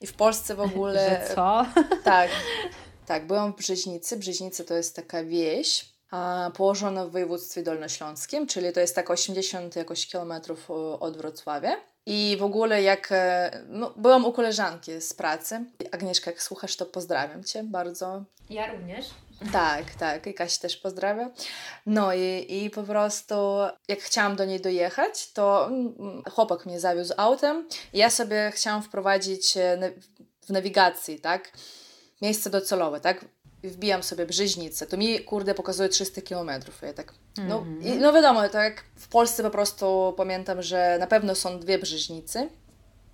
i 0.01 0.07
w 0.07 0.15
Polsce 0.15 0.55
w 0.55 0.61
ogóle... 0.61 1.09
Że 1.29 1.35
co? 1.35 1.67
Tak, 2.05 2.31
tak, 3.07 3.27
byłam 3.27 3.53
w 3.53 3.57
Brzeźnicy. 3.57 4.17
Brzeźnicy 4.17 4.65
to 4.65 4.75
jest 4.75 4.97
taka 4.97 5.25
wieś, 5.25 5.94
położona 6.55 7.07
w 7.07 7.11
województwie 7.11 7.63
dolnośląskim, 7.63 8.47
czyli 8.47 8.73
to 8.73 8.81
jest 8.81 8.95
tak 8.95 9.11
80 9.11 9.77
jakoś 9.77 10.07
kilometrów 10.07 10.71
od 11.01 11.17
Wrocławia. 11.17 11.77
I 12.07 12.37
w 12.41 12.43
ogóle 12.43 12.83
jak 12.83 13.09
e, 13.13 13.51
no, 13.69 13.95
byłam 13.97 14.25
u 14.25 14.33
koleżanki 14.33 15.01
z 15.01 15.15
pracy. 15.15 15.65
Agnieszka, 15.93 16.31
jak 16.31 16.43
słuchasz, 16.43 16.77
to 16.77 16.87
pozdrawiam 16.87 17.45
Cię 17.45 17.63
bardzo. 17.63 18.25
Ja 18.51 18.73
również. 18.73 19.07
Tak, 19.53 19.95
tak, 19.95 20.27
i 20.27 20.35
Kasia 20.35 20.61
też 20.61 20.77
pozdrawia. 20.77 21.31
No 21.87 22.15
i, 22.15 22.47
i 22.49 22.71
po 22.71 22.83
prostu 22.83 23.35
jak 23.89 23.99
chciałam 23.99 24.37
do 24.37 24.45
niej 24.45 24.61
dojechać, 24.61 25.33
to 25.33 25.67
mm, 25.67 26.23
chłopak 26.31 26.67
mnie 26.67 26.81
zawiózł 26.81 27.15
autem 27.17 27.69
i 27.93 27.99
ja 27.99 28.11
sobie 28.11 28.53
chciałam 28.55 28.83
wprowadzić 28.83 29.57
e, 29.57 29.93
w 30.41 30.51
nawigacji, 30.51 31.21
tak, 31.21 31.53
miejsce 32.23 32.51
docelowe, 32.51 33.01
tak, 33.01 33.25
wbijam 33.69 34.03
sobie 34.03 34.27
Brzyźnicę, 34.27 34.87
to 34.87 34.97
mi, 34.97 35.21
kurde, 35.21 35.55
pokazuje 35.55 35.89
300 35.89 36.23
kilometrów. 36.23 36.83
Ja 36.83 36.93
tak, 36.93 37.13
no, 37.37 37.59
mm 37.59 37.81
-hmm. 37.81 37.87
i, 37.87 37.99
no 37.99 38.13
wiadomo, 38.13 38.49
to 38.49 38.59
jak 38.59 38.85
w 38.97 39.09
Polsce 39.09 39.43
po 39.43 39.51
prostu 39.51 40.15
pamiętam, 40.17 40.63
że 40.63 40.97
na 41.01 41.07
pewno 41.07 41.35
są 41.35 41.61
dwie 41.61 41.79
Brzyźnicy, 41.79 42.49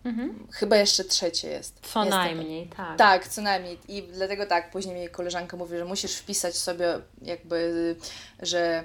mm 0.04 0.16
-hmm. 0.16 0.52
chyba 0.52 0.76
jeszcze 0.76 1.04
trzecie 1.04 1.48
jest. 1.48 1.80
Co 1.92 2.00
jest 2.04 2.10
najmniej, 2.10 2.70
tak. 2.76 2.98
Tak, 2.98 3.28
co 3.28 3.42
najmniej. 3.42 3.78
I 3.88 4.02
dlatego 4.02 4.46
tak, 4.46 4.70
później 4.70 4.94
mi 4.94 5.08
koleżanka 5.08 5.56
mówi, 5.56 5.78
że 5.78 5.84
musisz 5.84 6.16
wpisać 6.16 6.56
sobie 6.56 6.86
jakby, 7.22 7.96
że 8.42 8.84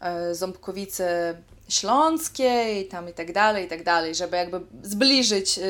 e, 0.00 0.34
Ząbkowice 0.34 1.36
śląskie 1.74 2.80
i 2.80 2.88
tam 2.88 3.08
i 3.08 3.12
tak 3.12 3.32
dalej, 3.32 3.64
i 3.64 3.68
tak 3.68 3.84
dalej, 3.84 4.14
żeby 4.14 4.36
jakby 4.36 4.60
zbliżyć, 4.82 5.56
yy, 5.56 5.64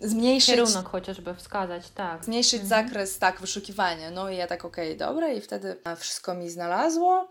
zmniejszyć... 0.00 0.54
Kierunek 0.54 0.86
chociażby 0.86 1.34
wskazać, 1.34 1.90
tak. 1.90 2.24
Zmniejszyć 2.24 2.62
mhm. 2.62 2.68
zakres, 2.68 3.18
tak, 3.18 3.40
wyszukiwania. 3.40 4.10
No 4.10 4.30
i 4.30 4.36
ja 4.36 4.46
tak, 4.46 4.64
okej, 4.64 4.96
okay, 4.96 5.06
dobra 5.06 5.32
i 5.32 5.40
wtedy 5.40 5.76
wszystko 5.98 6.34
mi 6.34 6.50
znalazło. 6.50 7.28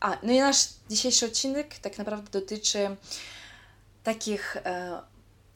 A, 0.00 0.16
no 0.22 0.32
i 0.32 0.38
nasz 0.38 0.68
dzisiejszy 0.90 1.26
odcinek 1.26 1.78
tak 1.78 1.98
naprawdę 1.98 2.40
dotyczy 2.40 2.96
takich 4.02 4.56
e, 4.56 5.02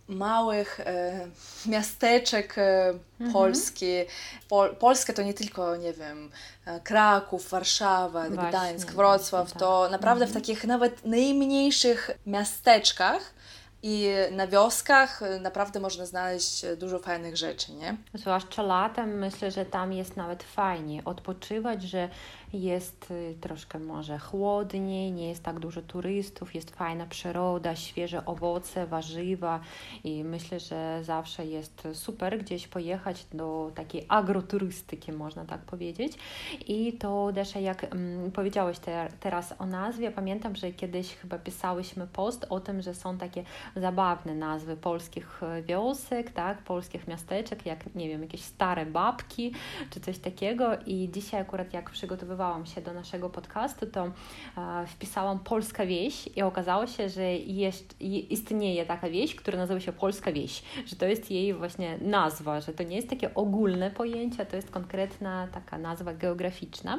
małych 0.08 0.80
e, 0.80 1.26
miasteczek 1.66 2.58
e, 2.58 2.88
mhm. 3.20 3.32
Polski. 3.32 3.86
Pol 4.48 4.76
Polska 4.76 5.12
to 5.12 5.22
nie 5.22 5.34
tylko, 5.34 5.76
nie 5.76 5.92
wiem, 5.92 6.30
e, 6.66 6.80
Kraków, 6.80 7.50
Warszawa, 7.50 8.28
właśnie, 8.28 8.48
Gdańsk, 8.48 8.92
Wrocław, 8.92 9.44
właśnie, 9.44 9.60
to 9.60 9.82
tak. 9.82 9.92
naprawdę 9.92 10.24
mhm. 10.24 10.30
w 10.30 10.42
takich 10.42 10.64
nawet 10.64 11.04
najmniejszych 11.04 12.10
miasteczkach 12.26 13.34
i 13.82 14.08
na 14.30 14.46
wioskach 14.46 15.20
naprawdę 15.40 15.80
można 15.80 16.06
znaleźć 16.06 16.64
dużo 16.76 16.98
fajnych 16.98 17.36
rzeczy, 17.36 17.72
nie? 17.72 17.96
Zwłaszcza 18.14 18.62
latem 18.62 19.18
myślę, 19.18 19.50
że 19.50 19.64
tam 19.64 19.92
jest 19.92 20.16
nawet 20.16 20.42
fajnie 20.42 21.04
odpoczywać, 21.04 21.82
że 21.82 22.08
jest 22.52 23.10
y, 23.10 23.34
troszkę 23.40 23.78
może 23.78 24.18
chłodniej, 24.18 25.12
nie 25.12 25.28
jest 25.28 25.42
tak 25.42 25.58
dużo 25.60 25.82
turystów, 25.82 26.54
jest 26.54 26.70
fajna 26.70 27.06
przyroda, 27.06 27.76
świeże 27.76 28.26
owoce, 28.26 28.86
warzywa 28.86 29.60
i 30.04 30.24
myślę, 30.24 30.60
że 30.60 31.04
zawsze 31.04 31.46
jest 31.46 31.88
super 31.92 32.38
gdzieś 32.38 32.68
pojechać 32.68 33.26
do 33.32 33.70
takiej 33.74 34.06
agroturystyki, 34.08 35.12
można 35.12 35.44
tak 35.44 35.60
powiedzieć. 35.60 36.12
I 36.66 36.92
to 36.92 37.30
też 37.34 37.54
jak 37.54 37.84
mm, 37.84 38.32
powiedziałeś 38.32 38.78
te, 38.78 39.08
teraz 39.20 39.54
o 39.58 39.66
nazwie, 39.66 40.10
pamiętam, 40.10 40.56
że 40.56 40.72
kiedyś 40.72 41.14
chyba 41.14 41.38
pisałyśmy 41.38 42.06
post 42.06 42.46
o 42.50 42.60
tym, 42.60 42.82
że 42.82 42.94
są 42.94 43.18
takie 43.18 43.44
zabawne 43.76 44.34
nazwy 44.34 44.76
polskich 44.76 45.40
wiosek, 45.62 46.30
tak, 46.30 46.62
polskich 46.62 47.08
miasteczek, 47.08 47.66
jak 47.66 47.94
nie 47.94 48.08
wiem, 48.08 48.22
jakieś 48.22 48.42
stare 48.42 48.86
babki 48.86 49.52
czy 49.90 50.00
coś 50.00 50.18
takiego 50.18 50.78
i 50.86 51.10
dzisiaj 51.12 51.40
akurat 51.40 51.72
jak 51.72 51.90
przygotowywałam 51.90 52.35
przygotowałam 52.36 52.66
się 52.66 52.80
do 52.80 52.92
naszego 52.92 53.30
podcastu, 53.30 53.86
to 53.86 54.04
e, 54.06 54.86
wpisałam 54.86 55.38
Polska 55.38 55.86
Wieś 55.86 56.28
i 56.36 56.42
okazało 56.42 56.86
się, 56.86 57.08
że 57.08 57.34
jest, 57.34 58.00
istnieje 58.00 58.86
taka 58.86 59.10
wieś, 59.10 59.34
która 59.34 59.58
nazywa 59.58 59.80
się 59.80 59.92
Polska 59.92 60.32
Wieś, 60.32 60.62
że 60.86 60.96
to 60.96 61.06
jest 61.06 61.30
jej 61.30 61.54
właśnie 61.54 61.98
nazwa, 61.98 62.60
że 62.60 62.72
to 62.72 62.82
nie 62.82 62.96
jest 62.96 63.10
takie 63.10 63.34
ogólne 63.34 63.90
pojęcie, 63.90 64.46
to 64.46 64.56
jest 64.56 64.70
konkretna 64.70 65.48
taka 65.52 65.78
nazwa 65.78 66.14
geograficzna. 66.14 66.98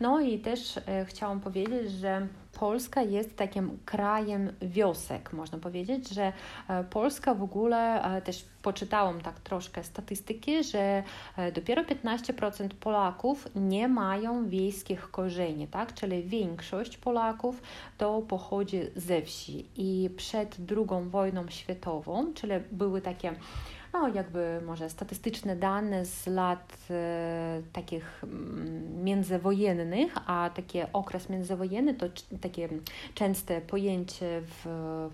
No 0.00 0.20
i 0.20 0.38
też 0.38 0.76
e, 0.76 1.04
chciałam 1.04 1.40
powiedzieć, 1.40 1.90
że 1.90 2.28
Polska 2.58 3.02
jest 3.02 3.36
takim 3.36 3.78
krajem 3.84 4.52
wiosek, 4.62 5.32
można 5.32 5.58
powiedzieć, 5.58 6.08
że 6.08 6.32
e, 6.68 6.84
Polska 6.84 7.34
w 7.34 7.42
ogóle, 7.42 8.02
e, 8.16 8.22
też 8.22 8.44
poczytałam 8.62 9.20
tak 9.20 9.40
troszkę 9.40 9.84
statystyki, 9.84 10.64
że 10.64 11.02
e, 11.36 11.52
dopiero 11.52 11.82
15% 11.82 12.68
Polaków 12.80 13.48
nie 13.54 13.88
mają 13.88 14.48
wiejskich 14.48 15.10
korzeni, 15.10 15.66
tak? 15.66 15.94
czyli 15.94 16.22
większość 16.22 16.96
Polaków 16.96 17.62
to 17.98 18.22
pochodzi 18.22 18.80
ze 18.96 19.22
wsi 19.22 19.66
i 19.76 20.10
przed 20.16 20.56
II 20.70 21.08
wojną 21.10 21.48
światową, 21.48 22.34
czyli 22.34 22.52
były 22.72 23.00
takie 23.00 23.34
no 23.93 24.07
jakby 24.07 24.61
może 24.65 24.89
statystyczne 24.89 25.55
dane 25.55 26.05
z 26.05 26.27
lat 26.27 26.77
e, 26.89 27.61
takich 27.73 28.23
mm, 28.23 29.03
międzywojennych, 29.03 30.13
a 30.27 30.49
taki 30.55 30.79
okres 30.93 31.29
międzywojenny 31.29 31.93
to 31.93 32.05
takie 32.41 32.69
częste 33.13 33.61
pojęcie 33.61 34.41
w 34.41 34.65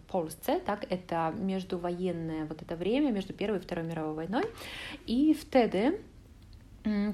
Polsce, 0.08 0.60
tak, 0.60 0.86
это 0.92 1.34
междувоенное 1.40 2.46
вот 2.46 2.62
это 2.62 2.76
время 2.76 3.12
между 3.12 3.34
Первой 3.34 3.60
и 3.60 3.62
Второй 3.62 3.86
мировой 3.86 4.16
войной, 4.16 4.44
и 5.08 5.34
wtedy 5.34 5.98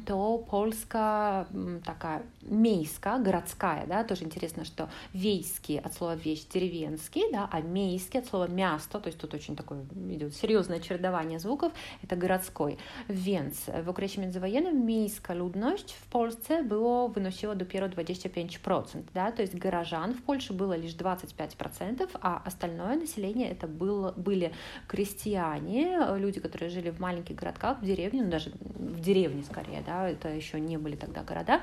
то 0.06 0.38
Polska 0.50 1.46
taka 1.84 2.22
miejska, 2.42 3.18
городская, 3.18 3.86
да, 3.86 4.02
тоже 4.02 4.24
интересно, 4.24 4.64
что 4.64 4.88
вейский 5.12 5.78
от 5.78 5.94
слова 5.94 6.16
вещь 6.16 6.44
деревенский, 6.52 7.22
да, 7.32 7.48
а 7.52 7.60
miejский 7.60 8.20
от 8.20 8.26
слова 8.26 8.48
miasto, 8.48 9.00
то 9.00 9.06
есть 9.06 9.18
тут 9.18 9.32
очень 9.34 9.54
такое 9.54 9.84
идет 10.08 10.34
серьезное 10.34 10.80
чередование 10.80 11.38
звуков, 11.38 11.72
это 12.02 12.16
городской. 12.16 12.78
Więc 13.08 13.70
w 13.84 13.88
okresie 13.88 14.20
międzywojennym 14.20 14.86
miejska 14.86 15.34
ludność 15.34 15.92
w 15.92 16.06
Polsce 16.06 16.64
było, 16.64 17.08
wynosiła 17.08 17.54
dopiero 17.54 17.88
25%, 17.88 19.02
да, 19.14 19.30
то 19.30 19.42
есть 19.42 19.54
горожан 19.54 20.14
в 20.14 20.22
Польше 20.22 20.52
было 20.52 20.76
лишь 20.76 20.94
25%, 20.94 22.08
а 22.20 22.42
остальное 22.44 22.96
население 22.96 23.50
это 23.50 23.68
было, 23.68 24.12
были 24.16 24.50
крестьяне, 24.88 25.98
люди, 26.16 26.40
которые 26.40 26.70
жили 26.70 26.90
в 26.90 26.98
маленьких 26.98 27.36
городках, 27.36 27.78
в 27.80 27.84
деревне, 27.84 28.24
ну 28.24 28.30
даже 28.30 28.50
в 28.50 29.00
деревне 29.00 29.44
скорее, 29.59 29.81
да, 29.85 30.09
это 30.09 30.29
еще 30.29 30.59
не 30.59 30.77
были 30.77 30.95
тогда 30.95 31.23
города, 31.23 31.61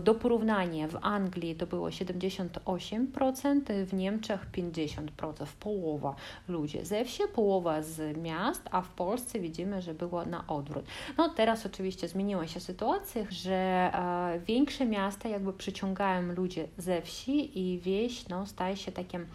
до 0.00 0.14
porównania 0.14 0.88
w 0.88 0.96
Anglii 1.02 1.54
to 1.54 1.66
było 1.66 1.88
78%, 1.88 3.84
w 3.84 3.94
Niemczech 3.94 4.46
50%, 4.52 5.46
połowa 5.60 6.14
ludzi 6.48 6.78
ze 6.82 7.04
wsi, 7.04 7.22
połowa 7.34 7.82
z 7.82 8.16
miast, 8.16 8.62
a 8.70 8.82
w 8.82 8.88
Polsce 8.88 9.40
widzimy, 9.40 9.82
że 9.82 9.94
było 9.94 10.24
na 10.24 10.46
odwrót. 10.46 10.84
No 11.18 11.28
teraz 11.28 11.66
oczywiście 11.66 12.08
zmieniła 12.08 12.46
się 12.46 12.60
sytuacja, 12.60 13.24
że 13.30 13.52
e, 13.94 14.40
większe 14.46 14.86
miasta 14.86 15.28
jakby 15.28 15.52
przyciągają 15.52 16.32
ludzi 16.32 16.60
ze 16.78 17.02
wsi 17.02 17.58
i 17.58 17.78
wieś 17.78 18.28
no, 18.28 18.46
staje 18.46 18.76
się 18.76 18.92
takim 18.92 19.26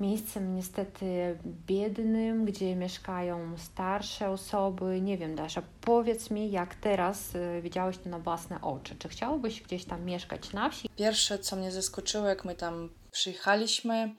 miejscem 0.00 0.56
niestety 0.56 1.38
biednym, 1.66 2.44
gdzie 2.44 2.76
mieszkają 2.76 3.58
starsze 3.58 4.30
osoby. 4.30 5.00
Nie 5.00 5.18
wiem, 5.18 5.34
Dasza, 5.34 5.62
powiedz 5.80 6.30
mi, 6.30 6.50
jak 6.50 6.74
teraz 6.74 7.34
y, 7.34 7.60
widziałeś 7.62 7.98
to 7.98 8.08
na 8.08 8.18
własne 8.18 8.60
oczy. 8.60 8.96
Czy 8.98 9.08
chciałbyś 9.08 9.62
gdzieś 9.62 9.84
tam 9.84 10.04
mieszkać 10.04 10.52
na 10.52 10.70
wsi? 10.70 10.88
Pierwsze, 10.96 11.38
co 11.38 11.56
mnie 11.56 11.72
zaskoczyło, 11.72 12.26
jak 12.26 12.44
my 12.44 12.54
tam 12.54 12.90
przyjechaliśmy, 13.10 14.14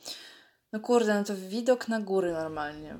no 0.73 0.79
kurde, 0.79 1.15
no 1.15 1.23
to 1.23 1.35
widok 1.35 1.87
na 1.87 1.99
góry 1.99 2.33
normalnie. 2.33 2.95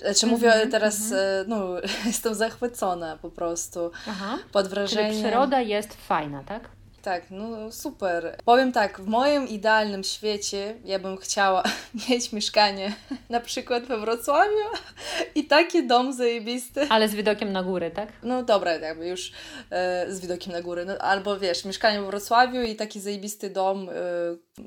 Znaczy 0.00 0.26
mówię 0.26 0.52
mm 0.52 0.68
-hmm, 0.68 0.70
teraz, 0.70 1.12
mm 1.12 1.14
-hmm. 1.14 1.48
no 1.48 1.66
jestem 2.06 2.34
zachwycona 2.34 3.16
po 3.16 3.30
prostu. 3.30 3.90
Aha. 4.08 4.38
Pod 4.52 4.68
wrażeniem. 4.68 5.10
Czyli 5.10 5.22
przyroda 5.22 5.60
jest 5.60 5.94
fajna, 5.94 6.44
tak? 6.44 6.68
Tak, 7.02 7.30
no 7.30 7.72
super. 7.72 8.36
Powiem 8.44 8.72
tak, 8.72 9.00
w 9.00 9.06
moim 9.06 9.48
idealnym 9.48 10.04
świecie 10.04 10.74
ja 10.84 10.98
bym 10.98 11.16
chciała 11.16 11.62
mieć 12.08 12.32
mieszkanie 12.32 12.92
na 13.28 13.40
przykład 13.40 13.84
we 13.84 13.98
Wrocławiu 13.98 14.66
i 15.34 15.44
taki 15.44 15.86
dom 15.86 16.12
zajebisty. 16.12 16.86
Ale 16.88 17.08
z 17.08 17.14
widokiem 17.14 17.52
na 17.52 17.62
górę, 17.62 17.90
tak? 17.90 18.12
No 18.22 18.42
dobra, 18.42 18.72
jakby 18.72 19.08
już 19.08 19.32
e, 19.70 20.06
z 20.08 20.20
widokiem 20.20 20.52
na 20.52 20.62
górę. 20.62 20.84
No, 20.84 20.98
albo 20.98 21.38
wiesz, 21.38 21.64
mieszkanie 21.64 22.00
we 22.00 22.06
Wrocławiu 22.06 22.62
i 22.62 22.76
taki 22.76 23.00
zajebisty 23.00 23.50
dom 23.50 23.88
e, 23.88 23.92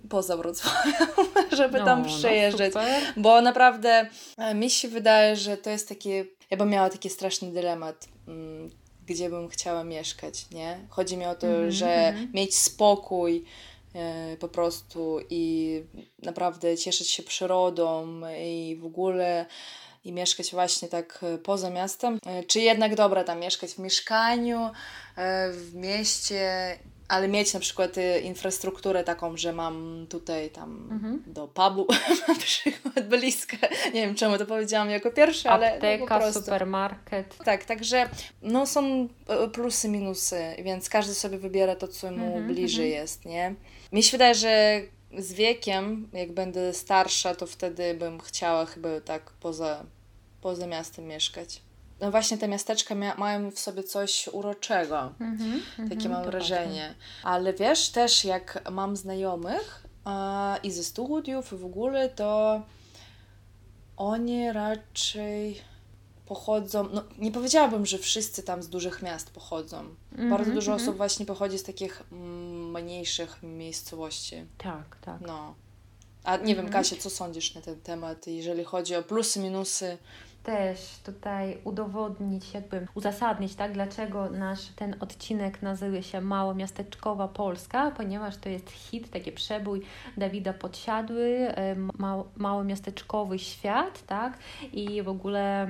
poza 0.09 0.37
Wrocławiem, 0.37 0.93
żeby 1.57 1.79
no, 1.79 1.85
tam 1.85 2.01
no 2.01 2.07
przejeżdżać. 2.07 2.73
No 2.73 2.81
bo 3.17 3.41
naprawdę 3.41 4.07
e, 4.37 4.55
mi 4.55 4.69
się 4.69 4.87
wydaje, 4.87 5.35
że 5.35 5.57
to 5.57 5.69
jest 5.69 5.89
takie, 5.89 6.25
ja 6.51 6.57
bym 6.57 6.69
miała 6.69 6.89
taki 6.89 7.09
straszny 7.09 7.51
dylemat. 7.51 8.07
Gdzie 9.07 9.29
bym 9.29 9.49
chciała 9.49 9.83
mieszkać, 9.83 10.49
nie? 10.51 10.79
Chodzi 10.89 11.17
mi 11.17 11.25
o 11.25 11.35
to, 11.35 11.47
mm 11.47 11.69
-hmm, 11.69 11.71
że 11.71 11.85
-hmm. 11.85 12.33
mieć 12.33 12.57
spokój 12.57 13.43
e, 13.95 14.37
po 14.37 14.47
prostu 14.47 15.19
i 15.29 15.83
naprawdę 16.23 16.77
cieszyć 16.77 17.09
się 17.09 17.23
przyrodą 17.23 18.21
i 18.39 18.77
w 18.81 18.85
ogóle 18.85 19.45
i 20.03 20.11
mieszkać 20.11 20.51
właśnie 20.51 20.87
tak 20.87 21.19
e, 21.23 21.37
poza 21.37 21.69
miastem, 21.69 22.19
e, 22.25 22.43
czy 22.43 22.59
jednak 22.59 22.95
dobra 22.95 23.23
tam 23.23 23.39
mieszkać 23.39 23.71
w 23.71 23.79
mieszkaniu, 23.79 24.69
w 25.51 25.71
mieście 25.73 26.77
ale 27.07 27.27
mieć 27.27 27.53
na 27.53 27.59
przykład 27.59 27.97
y, 27.97 28.19
infrastrukturę 28.19 29.03
taką, 29.03 29.37
że 29.37 29.53
mam 29.53 30.07
tutaj 30.09 30.49
tam 30.49 30.87
mhm. 30.91 31.23
do 31.27 31.47
pubu 31.47 31.87
na 32.27 32.35
przykład 32.35 33.07
blisko. 33.07 33.57
Nie 33.93 34.01
wiem, 34.01 34.15
czemu 34.15 34.37
to 34.37 34.45
powiedziałam 34.45 34.89
jako 34.89 35.11
pierwsze, 35.11 35.49
ale 35.49 35.73
Apteka, 35.73 36.15
po 36.15 36.21
prostu. 36.21 36.39
supermarket. 36.39 37.37
Tak, 37.45 37.65
także 37.65 38.09
no 38.41 38.65
są 38.65 39.07
y, 39.45 39.49
plusy, 39.53 39.89
minusy, 39.89 40.41
więc 40.63 40.89
każdy 40.89 41.13
sobie 41.13 41.37
wybiera 41.37 41.75
to, 41.75 41.87
co 41.87 42.11
mu 42.11 42.25
mhm, 42.25 42.47
bliżej 42.47 42.85
mhm. 42.85 43.01
jest, 43.01 43.25
nie? 43.25 43.55
Mi 43.91 44.03
się 44.03 44.11
wydaje, 44.11 44.35
że 44.35 44.81
z 45.17 45.33
wiekiem, 45.33 46.09
jak 46.13 46.31
będę 46.31 46.73
starsza, 46.73 47.35
to 47.35 47.47
wtedy 47.47 47.93
bym 47.93 48.19
chciała 48.19 48.65
chyba 48.65 48.89
tak 49.01 49.31
poza, 49.31 49.85
poza 50.41 50.67
miastem 50.67 51.05
mieszkać 51.05 51.61
no 52.01 52.11
właśnie 52.11 52.37
te 52.37 52.47
miasteczka 52.47 52.95
mia- 52.95 53.17
mają 53.17 53.51
w 53.51 53.59
sobie 53.59 53.83
coś 53.83 54.29
uroczego. 54.31 55.11
Mm-hmm, 55.19 55.89
Takie 55.89 56.09
mam 56.09 56.23
wrażenie. 56.23 56.95
Ale 57.23 57.53
wiesz, 57.53 57.89
też 57.89 58.25
jak 58.25 58.71
mam 58.71 58.95
znajomych 58.97 59.85
a, 60.05 60.57
i 60.63 60.71
ze 60.71 60.83
studiów 60.83 61.53
i 61.53 61.55
w 61.57 61.65
ogóle, 61.65 62.09
to 62.09 62.61
oni 63.97 64.51
raczej 64.51 65.61
pochodzą, 66.25 66.89
no 66.93 67.03
nie 67.17 67.31
powiedziałabym, 67.31 67.85
że 67.85 67.97
wszyscy 67.97 68.43
tam 68.43 68.63
z 68.63 68.69
dużych 68.69 69.01
miast 69.01 69.29
pochodzą. 69.31 69.83
Mm-hmm, 69.83 70.29
Bardzo 70.29 70.51
dużo 70.51 70.71
mm-hmm. 70.71 70.81
osób 70.81 70.97
właśnie 70.97 71.25
pochodzi 71.25 71.57
z 71.57 71.63
takich 71.63 72.03
mm, 72.11 72.83
mniejszych 72.83 73.43
miejscowości. 73.43 74.45
Tak, 74.57 74.97
tak. 75.01 75.21
No. 75.21 75.55
A 76.25 76.37
nie 76.37 76.55
wiem, 76.55 76.69
Kasia, 76.69 76.95
co 76.95 77.09
sądzisz 77.09 77.55
na 77.55 77.61
ten 77.61 77.81
temat, 77.81 78.27
jeżeli 78.27 78.63
chodzi 78.63 78.95
o 78.95 79.03
plusy, 79.03 79.39
minusy? 79.39 79.97
Też 80.43 80.79
tutaj 81.05 81.57
udowodnić, 81.63 82.53
jakby 82.53 82.87
uzasadnić, 82.95 83.55
tak, 83.55 83.73
dlaczego 83.73 84.29
nasz 84.29 84.67
ten 84.75 84.95
odcinek 84.99 85.61
nazywa 85.61 86.01
się 86.01 86.21
Małomiasteczkowa 86.21 87.27
Polska, 87.27 87.91
ponieważ 87.91 88.37
to 88.37 88.49
jest 88.49 88.69
hit, 88.69 89.11
taki 89.11 89.31
przebój 89.31 89.81
Dawida 90.17 90.53
Podsiadły, 90.53 91.53
małomiasteczkowy 92.37 93.39
świat, 93.39 94.05
tak, 94.05 94.37
i 94.73 95.03
w 95.03 95.09
ogóle 95.09 95.67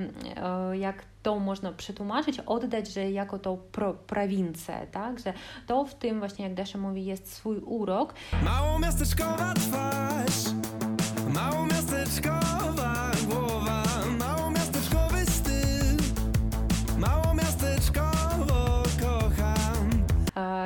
jak 0.72 1.04
to 1.26 1.38
można 1.38 1.72
przetłumaczyć, 1.72 2.40
oddać, 2.40 2.88
że 2.88 3.10
jako 3.10 3.38
tą 3.38 3.56
pro, 3.72 3.94
prowincję, 3.94 4.86
tak? 4.92 5.18
Że 5.18 5.32
to 5.66 5.84
w 5.84 5.94
tym 5.94 6.18
właśnie, 6.18 6.44
jak 6.44 6.54
Dasza 6.54 6.78
mówi, 6.78 7.04
jest 7.04 7.32
swój 7.32 7.58
urok. 7.58 8.14
Małomiasteczkowa 8.44 9.54
twarz, 9.54 10.54
małomiasteczkowa 11.34 13.10
głowa. 13.28 13.45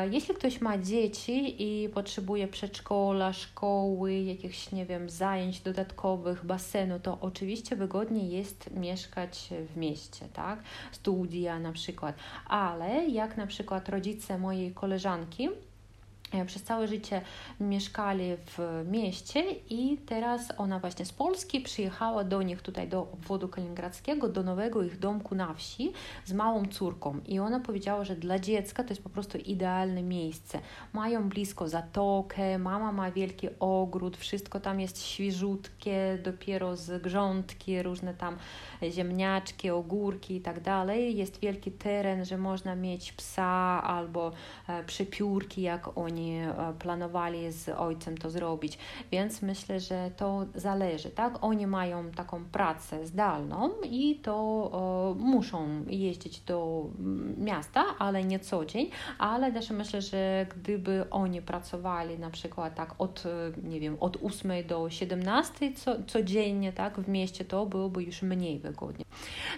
Jeśli 0.04 0.34
ktoś 0.34 0.60
ma 0.60 0.78
dzieci 0.78 1.56
i 1.58 1.88
potrzebuje 1.88 2.48
przedszkola, 2.48 3.32
szkoły, 3.32 4.14
jakichś, 4.14 4.72
nie 4.72 4.86
wiem, 4.86 5.10
zajęć 5.10 5.60
dodatkowych, 5.60 6.46
basenu, 6.46 7.00
to 7.00 7.18
oczywiście 7.20 7.76
wygodniej 7.76 8.30
jest 8.30 8.70
mieszkać 8.70 9.48
w 9.74 9.76
mieście, 9.76 10.28
tak? 10.32 10.62
Studia 10.92 11.58
na 11.58 11.72
przykład. 11.72 12.16
Ale 12.46 13.06
jak 13.08 13.36
na 13.36 13.46
przykład 13.46 13.88
rodzice 13.88 14.38
mojej 14.38 14.74
koleżanki, 14.74 15.48
przez 16.47 16.62
całe 16.62 16.88
życie 16.88 17.23
mieszkali 17.61 18.37
w 18.47 18.85
mieście 18.90 19.40
i 19.71 19.99
teraz 20.07 20.53
ona 20.59 20.79
właśnie 20.79 21.05
z 21.05 21.12
Polski 21.12 21.61
przyjechała 21.61 22.25
do 22.25 22.43
nich 22.43 22.62
tutaj 22.62 22.88
do 22.88 23.03
obwodu 23.03 23.49
kaliningradzkiego, 23.49 24.29
do 24.29 24.43
nowego 24.43 24.83
ich 24.83 24.99
domku 24.99 25.35
na 25.35 25.55
wsi 25.55 25.93
z 26.25 26.33
małą 26.33 26.66
córką 26.66 27.21
i 27.27 27.38
ona 27.38 27.61
powiedziała, 27.61 28.05
że 28.05 28.16
dla 28.16 28.38
dziecka 28.38 28.85
to 28.85 28.88
jest 28.88 29.03
po 29.03 29.11
prostu 29.11 29.38
idealne 29.38 30.03
miejsce. 30.03 30.59
Mają 30.93 31.29
blisko 31.29 31.69
zatokę, 31.69 32.59
mama 32.59 32.93
ma 32.93 33.11
wielki 33.11 33.49
ogród, 33.61 34.16
wszystko 34.16 34.61
tam 34.61 34.81
jest 34.81 35.03
świeżutkie, 35.03 36.19
dopiero 36.23 36.77
z 36.77 37.03
grządki, 37.03 37.83
różne 37.83 38.14
tam 38.14 38.37
ziemniaczki, 38.90 39.71
ogórki 39.71 40.37
i 40.37 40.40
tak 40.40 40.61
dalej. 40.61 41.16
Jest 41.16 41.40
wielki 41.40 41.73
teren, 41.73 42.25
że 42.25 42.38
można 42.38 42.77
mieć 42.77 43.12
psa 43.12 43.83
albo 43.83 44.33
e, 44.69 44.85
przepiórki, 44.85 45.62
jak 45.62 45.99
oni 45.99 46.19
e, 46.28 46.74
planowali 46.78 47.52
z 47.52 47.68
ojcem 47.68 48.18
to 48.18 48.30
zrobić. 48.30 48.78
Więc 49.12 49.42
myślę, 49.42 49.80
że 49.80 50.11
to 50.16 50.46
zależy, 50.54 51.11
tak? 51.11 51.38
Oni 51.40 51.66
mają 51.66 52.11
taką 52.11 52.44
pracę 52.44 53.06
zdalną 53.06 53.70
i 53.90 54.20
to 54.22 54.40
muszą 55.18 55.85
jeździć 55.87 56.40
do 56.40 56.87
miasta, 57.38 57.85
ale 57.98 58.24
nie 58.24 58.38
co 58.38 58.64
dzień, 58.64 58.90
ale 59.18 59.52
też 59.52 59.70
myślę, 59.70 60.02
że 60.02 60.46
gdyby 60.56 61.04
oni 61.11 61.42
pracowali 61.42 62.18
na 62.18 62.30
przykład 62.30 62.74
tak 62.74 62.94
od, 62.98 63.24
nie 63.62 63.80
wiem, 63.80 63.96
od 64.00 64.16
8 64.24 64.52
do 64.66 64.90
17 64.90 65.72
co, 65.72 65.96
codziennie, 66.06 66.72
tak, 66.72 67.00
w 67.00 67.09
mieście, 67.09 67.44
to 67.44 67.66
byłoby 67.66 68.02
już 68.02 68.22
mniej 68.22 68.59
wygodnie. 68.59 69.04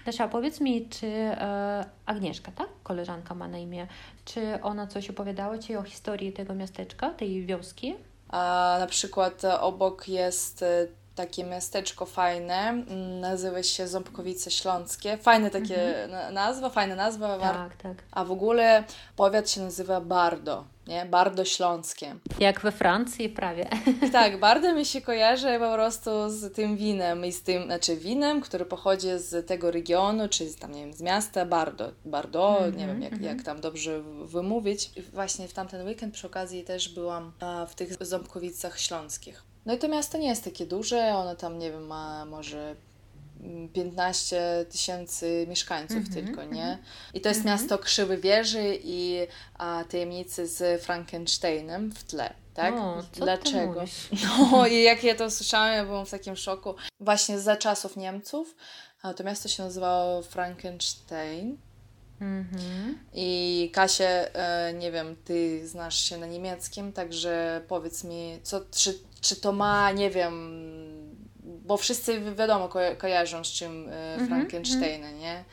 Dasza, 0.06 0.28
powiedz 0.28 0.60
mi, 0.60 0.88
czy 0.88 1.06
e, 1.06 1.84
Agnieszka, 2.06 2.52
tak? 2.52 2.68
Koleżanka 2.82 3.34
ma 3.34 3.48
na 3.48 3.58
imię, 3.58 3.86
czy 4.24 4.62
ona 4.62 4.86
coś 4.86 5.10
opowiadała 5.10 5.58
Ci 5.58 5.76
o 5.76 5.82
historii 5.82 6.32
tego 6.32 6.54
miasteczka, 6.54 7.10
tej 7.10 7.46
wioski? 7.46 7.94
A 8.28 8.76
na 8.80 8.86
przykład 8.86 9.42
obok 9.60 10.08
jest 10.08 10.64
takie 11.14 11.44
miasteczko 11.44 12.06
fajne, 12.06 12.68
mm, 12.68 13.20
nazywa 13.20 13.62
się 13.62 13.88
Ząbkowice 13.88 14.50
Śląskie. 14.50 15.16
Fajne 15.16 15.50
takie 15.50 16.04
mhm. 16.04 16.34
nazwa, 16.34 16.70
fajna 16.70 16.94
nazwa. 16.94 17.38
Tak, 17.38 17.76
tak. 17.76 17.96
A 18.10 18.24
w 18.24 18.32
ogóle 18.32 18.84
powiat 19.16 19.50
się 19.50 19.60
nazywa 19.60 20.00
Bardo, 20.00 20.64
nie? 20.86 21.06
Bardo 21.06 21.44
Śląskie. 21.44 22.16
Jak 22.38 22.60
we 22.60 22.72
Francji 22.72 23.28
prawie. 23.28 23.68
Tak, 24.12 24.40
Bardo 24.40 24.74
mi 24.74 24.84
się 24.84 25.00
kojarzy 25.00 25.58
po 25.58 25.72
prostu 25.72 26.10
z 26.30 26.54
tym 26.54 26.76
winem 26.76 27.24
i 27.24 27.32
z 27.32 27.42
tym, 27.42 27.64
znaczy 27.64 27.96
winem, 27.96 28.40
który 28.40 28.64
pochodzi 28.64 29.08
z 29.16 29.46
tego 29.46 29.70
regionu, 29.70 30.28
czy 30.28 30.48
z, 30.48 30.56
tam, 30.56 30.72
nie 30.72 30.80
wiem, 30.80 30.92
z 30.92 31.00
miasta 31.00 31.46
Bardo. 31.46 31.92
Bardo, 32.04 32.58
-hmm, 32.60 32.76
nie 32.76 32.86
wiem 32.86 33.02
jak, 33.02 33.12
mm 33.12 33.24
-hmm. 33.24 33.28
jak 33.28 33.42
tam 33.42 33.60
dobrze 33.60 34.02
wymówić. 34.24 34.90
Właśnie 35.12 35.48
w 35.48 35.52
tamten 35.52 35.86
weekend 35.86 36.14
przy 36.14 36.26
okazji 36.26 36.64
też 36.64 36.94
byłam 36.94 37.32
w 37.68 37.74
tych 37.74 38.06
Ząbkowicach 38.06 38.80
Śląskich. 38.80 39.51
No 39.66 39.74
i 39.74 39.78
to 39.78 39.88
miasto 39.88 40.18
nie 40.18 40.28
jest 40.28 40.44
takie 40.44 40.66
duże, 40.66 41.14
ono 41.14 41.36
tam, 41.36 41.58
nie 41.58 41.70
wiem, 41.70 41.86
ma 41.86 42.24
może 42.24 42.76
15 43.72 44.66
tysięcy 44.70 45.46
mieszkańców 45.48 45.96
mm 45.96 46.08
-hmm, 46.08 46.14
tylko, 46.14 46.44
nie? 46.44 46.64
Mhm. 46.64 46.78
I 47.14 47.20
to 47.20 47.28
jest 47.28 47.40
mm 47.40 47.58
-hmm. 47.58 47.60
miasto 47.60 47.78
Krzywy 47.78 48.16
Wieży 48.16 48.78
i 48.84 49.26
a, 49.58 49.84
tajemnicy 49.90 50.46
z 50.46 50.82
Frankensteinem 50.82 51.92
w 51.92 52.04
tle. 52.04 52.34
Tak? 52.54 52.74
O, 52.74 53.02
Dlaczego? 53.12 53.84
No 54.52 54.66
i 54.66 54.82
jak 54.82 55.04
ja 55.04 55.14
to 55.14 55.30
słyszałam, 55.30 55.72
ja 55.72 55.84
byłam 55.84 56.06
w 56.06 56.10
takim 56.10 56.36
szoku. 56.36 56.74
Właśnie 57.00 57.40
za 57.40 57.56
czasów 57.56 57.96
Niemców 57.96 58.54
to 59.16 59.24
miasto 59.24 59.48
się 59.48 59.62
nazywało 59.62 60.22
Frankenstein. 60.22 61.58
Mm 62.20 62.44
-hmm. 62.44 62.94
I 63.14 63.70
Kasie, 63.72 64.04
e, 64.04 64.74
nie 64.74 64.92
wiem, 64.92 65.16
ty 65.24 65.68
znasz 65.68 66.04
się 66.04 66.18
na 66.18 66.26
niemieckim, 66.26 66.92
także 66.92 67.62
powiedz 67.68 68.04
mi, 68.04 68.40
co, 68.42 68.60
czy 68.70 68.98
czy 69.22 69.40
to 69.40 69.52
ma, 69.52 69.92
nie 69.92 70.10
wiem, 70.10 70.62
bo 71.64 71.76
wszyscy 71.76 72.20
wiadomo 72.38 72.68
ko 72.68 72.78
kojarzą 72.98 73.44
z 73.44 73.48
czym 73.48 73.88
e, 73.88 74.12
mhm, 74.12 74.28
Frankensteina, 74.28 75.06
mm 75.06 75.18
-hmm. 75.18 75.20
nie? 75.20 75.44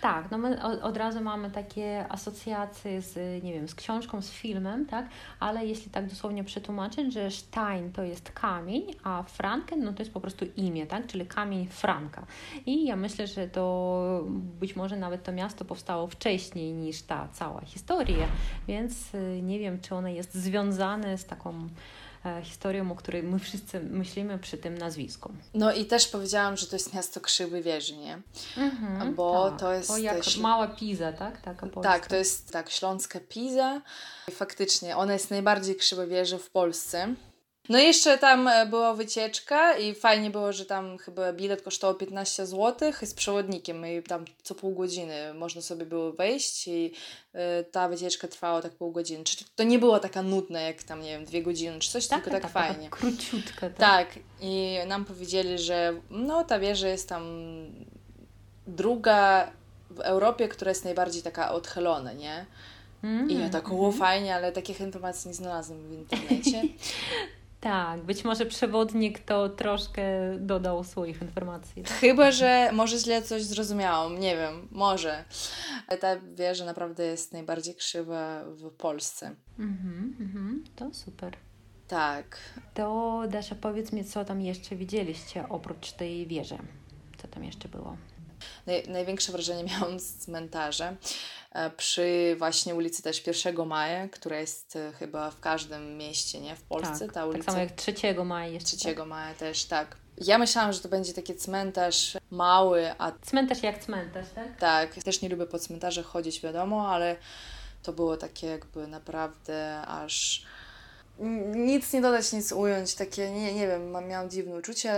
Tak, 0.00 0.30
no 0.30 0.38
my 0.38 0.62
od, 0.62 0.82
od, 0.82 0.96
razu 0.96 1.20
mamy 1.20 1.50
takie 1.50 2.06
asocjacje 2.08 3.02
z, 3.02 3.44
nie 3.44 3.52
wiem, 3.52 3.68
z 3.68 3.74
książką, 3.74 4.22
z 4.22 4.30
filmem, 4.30 4.86
tak? 4.86 5.08
Ale 5.40 5.66
jeśli 5.66 5.90
tak 5.90 6.06
dosłownie 6.06 6.44
przetłumaczyć, 6.44 7.12
że 7.12 7.30
Stein 7.30 7.92
to 7.92 8.02
jest 8.02 8.32
kamień, 8.32 8.94
a 9.02 9.22
Franken 9.22 9.84
no 9.84 9.92
to 9.92 9.98
jest 9.98 10.12
po 10.12 10.20
prostu 10.20 10.46
imię, 10.56 10.86
tak? 10.86 11.06
Czyli 11.06 11.26
kamień 11.26 11.66
Franka. 11.66 12.26
I 12.66 12.86
ja 12.86 12.96
myślę, 12.96 13.26
że 13.26 13.48
to 13.48 14.24
być 14.60 14.76
może 14.76 14.96
nawet 14.96 15.22
to 15.22 15.32
miasto 15.32 15.64
powstało 15.64 16.06
wcześniej 16.06 16.72
niż 16.72 17.02
ta 17.02 17.28
cała 17.32 17.60
historia, 17.60 18.26
więc 18.68 19.14
e, 19.14 19.42
nie 19.42 19.58
wiem, 19.58 19.80
czy 19.80 19.94
ono 19.94 20.08
jest 20.08 20.34
związane 20.34 21.18
z 21.18 21.26
taką 21.26 21.68
historią, 22.42 22.92
o 22.92 22.94
której 22.94 23.22
my 23.22 23.38
wszyscy 23.38 23.80
myślimy 23.80 24.38
przy 24.38 24.58
tym 24.58 24.78
nazwisku. 24.78 25.32
No 25.54 25.72
i 25.72 25.84
też 25.84 26.08
powiedziałam, 26.08 26.56
że 26.56 26.66
to 26.66 26.76
jest 26.76 26.94
miasto 26.94 27.20
Krzywy 27.20 27.62
Wieży, 27.62 27.96
nie? 27.96 28.18
Mhm, 28.56 29.14
Bo 29.14 29.50
tak. 29.50 29.60
to 29.60 29.72
jest... 29.72 29.88
To 29.88 29.98
jak 29.98 30.36
mała 30.40 30.68
Piza, 30.68 31.12
tak? 31.12 31.40
Taka 31.40 31.66
tak, 31.82 32.06
to 32.06 32.16
jest 32.16 32.52
tak, 32.52 32.70
śląska 32.70 33.20
Piza. 33.28 33.80
I 34.28 34.32
faktycznie, 34.32 34.96
ona 34.96 35.12
jest 35.12 35.30
najbardziej 35.30 35.76
Krzywa 35.76 36.06
Wieży 36.06 36.38
w 36.38 36.50
Polsce. 36.50 37.14
No 37.68 37.78
i 37.78 37.84
jeszcze 37.84 38.18
tam 38.18 38.48
e, 38.48 38.66
była 38.66 38.94
wycieczka 38.94 39.76
i 39.76 39.94
fajnie 39.94 40.30
było, 40.30 40.52
że 40.52 40.66
tam 40.66 40.98
chyba 40.98 41.32
bilet 41.32 41.62
kosztował 41.62 41.94
15 41.94 42.46
zł 42.46 42.92
z 43.02 43.14
przewodnikiem 43.14 43.86
i 43.86 44.02
tam 44.02 44.24
co 44.42 44.54
pół 44.54 44.74
godziny 44.74 45.34
można 45.34 45.62
sobie 45.62 45.86
było 45.86 46.12
wejść 46.12 46.68
i 46.68 46.92
y, 47.34 47.38
ta 47.64 47.88
wycieczka 47.88 48.28
trwała 48.28 48.62
tak 48.62 48.72
pół 48.72 48.92
godziny. 48.92 49.24
Czy 49.24 49.36
to 49.56 49.62
nie 49.62 49.78
było 49.78 49.98
taka 49.98 50.22
nudna 50.22 50.60
jak 50.60 50.82
tam, 50.82 51.02
nie 51.02 51.10
wiem, 51.10 51.24
dwie 51.24 51.42
godziny 51.42 51.78
czy 51.78 51.90
coś, 51.90 52.06
tak, 52.06 52.24
tylko 52.24 52.40
tak, 52.40 52.42
tak 52.42 52.52
fajnie. 52.52 52.84
Taka 52.90 52.96
króciutka. 52.96 53.60
Tak. 53.60 53.76
tak, 53.76 54.08
i 54.40 54.76
nam 54.86 55.04
powiedzieli, 55.04 55.58
że 55.58 55.94
no 56.10 56.44
ta 56.44 56.58
wieża 56.58 56.88
jest 56.88 57.08
tam 57.08 57.24
druga 58.66 59.50
w 59.90 60.00
Europie, 60.00 60.48
która 60.48 60.68
jest 60.68 60.84
najbardziej 60.84 61.22
taka 61.22 61.52
odchylona, 61.52 62.12
nie? 62.12 62.46
Mm, 63.02 63.30
I 63.30 63.38
ja 63.38 63.48
tak, 63.48 63.72
o 63.72 63.92
fajnie, 63.92 64.34
ale 64.34 64.52
takich 64.52 64.80
informacji 64.80 65.28
nie 65.28 65.34
znalazłam 65.34 65.88
w 65.88 65.92
internecie. 65.92 66.62
Tak, 67.66 68.02
być 68.02 68.24
może 68.24 68.46
przewodnik 68.46 69.18
to 69.18 69.48
troszkę 69.48 70.02
dodał 70.38 70.84
swoich 70.84 71.22
informacji. 71.22 71.82
Tak? 71.82 71.92
Chyba, 71.92 72.30
że 72.30 72.70
może 72.72 72.98
źle 72.98 73.22
coś 73.22 73.42
zrozumiałam, 73.42 74.18
nie 74.18 74.36
wiem, 74.36 74.68
może. 74.70 75.24
Ale 75.86 75.98
ta 75.98 76.16
wieża 76.20 76.64
naprawdę 76.64 77.06
jest 77.06 77.32
najbardziej 77.32 77.74
krzywa 77.74 78.44
w 78.44 78.70
Polsce. 78.70 79.34
Mhm, 79.58 80.16
mhm, 80.20 80.64
to 80.76 80.94
super. 80.94 81.36
Tak. 81.88 82.38
To 82.74 83.22
Dasza, 83.28 83.54
powiedz 83.54 83.92
mi, 83.92 84.04
co 84.04 84.24
tam 84.24 84.40
jeszcze 84.40 84.76
widzieliście 84.76 85.48
oprócz 85.48 85.92
tej 85.92 86.26
wieży? 86.26 86.58
Co 87.16 87.28
tam 87.28 87.44
jeszcze 87.44 87.68
było? 87.68 87.96
Naj, 88.66 88.88
największe 88.88 89.32
wrażenie 89.32 89.64
miałam 89.64 90.00
z 90.00 90.14
cmentarza. 90.14 90.96
E, 91.56 91.70
przy 91.70 92.36
właśnie 92.38 92.74
ulicy 92.74 93.02
też 93.02 93.26
1 93.26 93.66
Maja, 93.66 94.08
która 94.08 94.38
jest 94.40 94.76
e, 94.76 94.92
chyba 94.92 95.30
w 95.30 95.40
każdym 95.40 95.98
mieście, 95.98 96.40
nie? 96.40 96.56
W 96.56 96.62
Polsce 96.62 97.04
tak, 97.04 97.12
ta 97.12 97.26
ulica. 97.26 97.44
Tak 97.44 97.54
samo 97.54 97.62
jak 97.62 97.72
3 97.72 97.94
Maja 98.24 98.46
jeszcze. 98.46 98.76
3 98.76 98.94
tak? 98.94 99.06
Maja 99.06 99.34
też, 99.34 99.64
tak. 99.64 99.96
Ja 100.18 100.38
myślałam, 100.38 100.72
że 100.72 100.80
to 100.80 100.88
będzie 100.88 101.12
taki 101.12 101.34
cmentarz 101.34 102.16
mały, 102.30 102.90
a... 102.98 103.12
Cmentarz 103.12 103.62
jak 103.62 103.84
cmentarz, 103.84 104.26
tak? 104.34 104.58
Tak. 104.58 104.94
Też 104.94 105.22
nie 105.22 105.28
lubię 105.28 105.46
po 105.46 105.58
cmentarzach 105.58 106.06
chodzić, 106.06 106.40
wiadomo, 106.40 106.88
ale 106.88 107.16
to 107.82 107.92
było 107.92 108.16
takie 108.16 108.46
jakby 108.46 108.86
naprawdę 108.86 109.80
aż 109.86 110.46
nic 111.54 111.92
nie 111.92 112.00
dodać, 112.00 112.32
nic 112.32 112.52
ująć, 112.52 112.94
takie, 112.94 113.30
nie, 113.30 113.54
nie 113.54 113.66
wiem, 113.66 114.08
miałam 114.08 114.30
dziwne 114.30 114.56
uczucie 114.56 114.94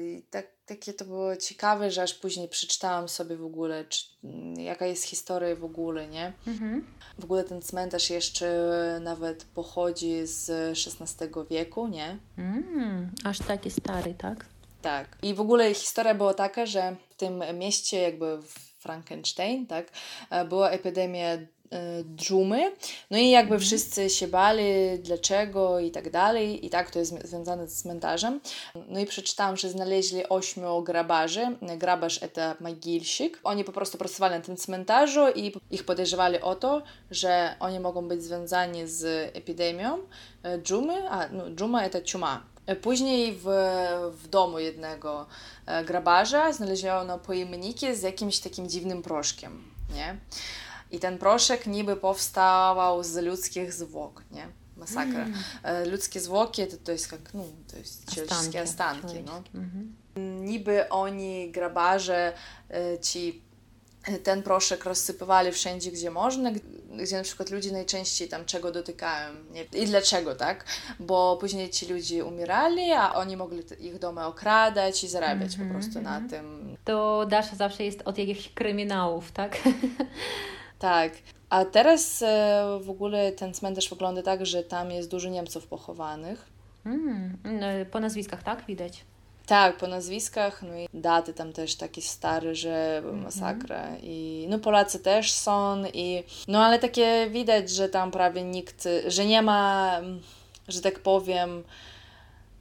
i 0.00 0.22
tak, 0.30 0.46
takie 0.66 0.92
to 0.92 1.04
było 1.04 1.36
ciekawe, 1.36 1.90
że 1.90 2.02
aż 2.02 2.14
później 2.14 2.48
przeczytałam 2.48 3.08
sobie 3.08 3.36
w 3.36 3.44
ogóle, 3.44 3.84
czy, 3.84 4.04
jaka 4.56 4.86
jest 4.86 5.04
historia 5.04 5.56
w 5.56 5.64
ogóle, 5.64 6.08
nie? 6.08 6.32
Mhm. 6.46 6.86
W 7.18 7.24
ogóle 7.24 7.44
ten 7.44 7.62
cmentarz 7.62 8.10
jeszcze 8.10 8.98
nawet 9.02 9.44
pochodzi 9.44 10.26
z 10.26 10.50
XVI 10.50 11.28
wieku, 11.50 11.88
nie? 11.88 12.18
Mm, 12.38 13.10
aż 13.24 13.38
taki 13.38 13.70
stary, 13.70 14.14
tak? 14.14 14.46
Tak. 14.82 15.18
I 15.22 15.34
w 15.34 15.40
ogóle 15.40 15.74
historia 15.74 16.14
była 16.14 16.34
taka, 16.34 16.66
że 16.66 16.96
w 17.10 17.14
tym 17.14 17.42
mieście 17.54 18.00
jakby 18.00 18.38
w 18.42 18.52
Frankenstein, 18.78 19.66
tak, 19.66 19.90
była 20.48 20.70
epidemia 20.70 21.28
E, 21.32 21.46
dżumy. 22.16 22.72
No 23.10 23.18
i 23.18 23.30
jakby 23.30 23.54
mhm. 23.54 23.60
wszyscy 23.60 24.10
się 24.10 24.28
bali, 24.28 24.98
dlaczego 24.98 25.80
i 25.80 25.90
tak 25.90 26.10
dalej. 26.10 26.66
I 26.66 26.70
tak 26.70 26.90
to 26.90 26.98
jest 26.98 27.28
związane 27.28 27.68
z 27.68 27.82
cmentarzem. 27.82 28.40
No 28.88 29.00
i 29.00 29.06
przeczytałam, 29.06 29.56
że 29.56 29.70
znaleźli 29.70 30.28
ośmiu 30.28 30.82
grabarzy. 30.82 31.56
Grabarz 31.78 32.20
to 32.32 32.40
mogilsik. 32.60 33.40
Oni 33.44 33.64
po 33.64 33.72
prostu 33.72 33.98
pracowali 33.98 34.34
na 34.34 34.40
tym 34.40 34.56
cmentarzu 34.56 35.28
i 35.34 35.52
ich 35.70 35.84
podejrzewali 35.84 36.40
o 36.40 36.54
to, 36.54 36.82
że 37.10 37.54
oni 37.60 37.80
mogą 37.80 38.08
być 38.08 38.22
związani 38.22 38.88
z 38.88 39.30
epidemią 39.36 39.98
e, 40.42 40.58
dżumy. 40.58 41.10
A, 41.10 41.28
no, 41.28 41.50
dżuma 41.50 41.88
to 41.88 42.00
ciuma. 42.02 42.42
E, 42.66 42.76
później 42.76 43.32
w, 43.32 43.44
w 44.12 44.28
domu 44.28 44.58
jednego 44.58 45.26
grabarza 45.86 46.52
znaleziono 46.52 47.18
pojemniki 47.18 47.94
z 47.94 48.02
jakimś 48.02 48.38
takim 48.38 48.68
dziwnym 48.68 49.02
proszkiem, 49.02 49.64
nie? 49.94 50.16
I 50.90 50.98
ten 50.98 51.18
proszek 51.18 51.66
niby 51.66 51.96
powstawał 51.96 53.04
z 53.04 53.16
ludzkich 53.16 53.72
zwłok, 53.72 54.22
nie? 54.30 54.48
Masakra. 54.76 55.22
Mm. 55.22 55.34
E, 55.62 55.86
ludzkie 55.86 56.20
zwłoki 56.20 56.66
to, 56.66 56.76
to 56.84 56.92
jest 56.92 57.12
jak, 57.12 57.34
no, 57.34 57.44
to 57.70 57.76
jest 57.76 58.14
ciężkie 58.14 58.62
ostanki, 58.62 59.22
no. 59.26 59.42
Mhm. 59.54 59.94
Niby 60.44 60.88
oni, 60.88 61.50
grabarze, 61.50 62.32
e, 62.70 62.98
ci 62.98 63.46
ten 64.22 64.42
proszek 64.42 64.84
rozsypywali 64.84 65.52
wszędzie, 65.52 65.92
gdzie 65.92 66.10
można, 66.10 66.50
gdzie 67.02 67.16
na 67.16 67.22
przykład 67.22 67.50
ludzie 67.50 67.72
najczęściej 67.72 68.28
tam 68.28 68.44
czego 68.44 68.72
dotykają 68.72 69.34
nie? 69.50 69.64
i 69.82 69.86
dlaczego, 69.86 70.34
tak? 70.34 70.64
Bo 71.00 71.36
później 71.40 71.70
ci 71.70 71.86
ludzie 71.86 72.24
umierali, 72.24 72.92
a 72.92 73.14
oni 73.14 73.36
mogli 73.36 73.62
ich 73.80 73.98
domy 73.98 74.24
okradać 74.24 75.04
i 75.04 75.08
zarabiać 75.08 75.54
mm 75.54 75.66
-hmm, 75.66 75.72
po 75.72 75.78
prostu 75.78 75.98
mm 75.98 76.02
-hmm. 76.02 76.10
na 76.10 76.16
mhm. 76.16 76.30
tym. 76.30 76.76
To 76.84 77.26
Dasza 77.26 77.56
zawsze 77.56 77.84
jest 77.84 78.02
od 78.04 78.18
jakichś 78.18 78.48
kryminałów, 78.48 79.32
tak? 79.32 79.58
Tak. 80.78 81.12
A 81.50 81.64
teraz 81.64 82.22
e, 82.22 82.78
w 82.82 82.90
ogóle 82.90 83.32
ten 83.32 83.54
cmentarz 83.54 83.90
wygląda 83.90 84.22
tak, 84.22 84.46
że 84.46 84.62
tam 84.62 84.90
jest 84.90 85.10
dużo 85.10 85.28
Niemców 85.28 85.66
pochowanych. 85.66 86.48
Mm, 86.86 87.38
po 87.90 88.00
nazwiskach, 88.00 88.42
tak? 88.42 88.66
Widać. 88.66 89.04
Tak, 89.46 89.76
po 89.76 89.86
nazwiskach, 89.86 90.62
no 90.62 90.76
i 90.76 90.88
daty 90.94 91.34
tam 91.34 91.52
też 91.52 91.76
takie 91.76 92.02
stare, 92.02 92.54
że 92.54 92.96
mhm. 92.98 93.22
masakra. 93.22 93.82
Mm 93.82 93.94
-hmm. 93.94 94.04
I 94.04 94.46
no 94.48 94.58
Polacy 94.58 94.98
też 94.98 95.32
są 95.32 95.84
i 95.94 96.22
no 96.48 96.64
ale 96.64 96.78
takie 96.78 97.30
widać, 97.30 97.70
że 97.70 97.88
tam 97.88 98.10
prawie 98.10 98.42
nikt, 98.42 98.88
że 99.06 99.26
nie 99.26 99.42
ma, 99.42 100.00
że 100.68 100.80
tak 100.80 100.98
powiem, 100.98 101.64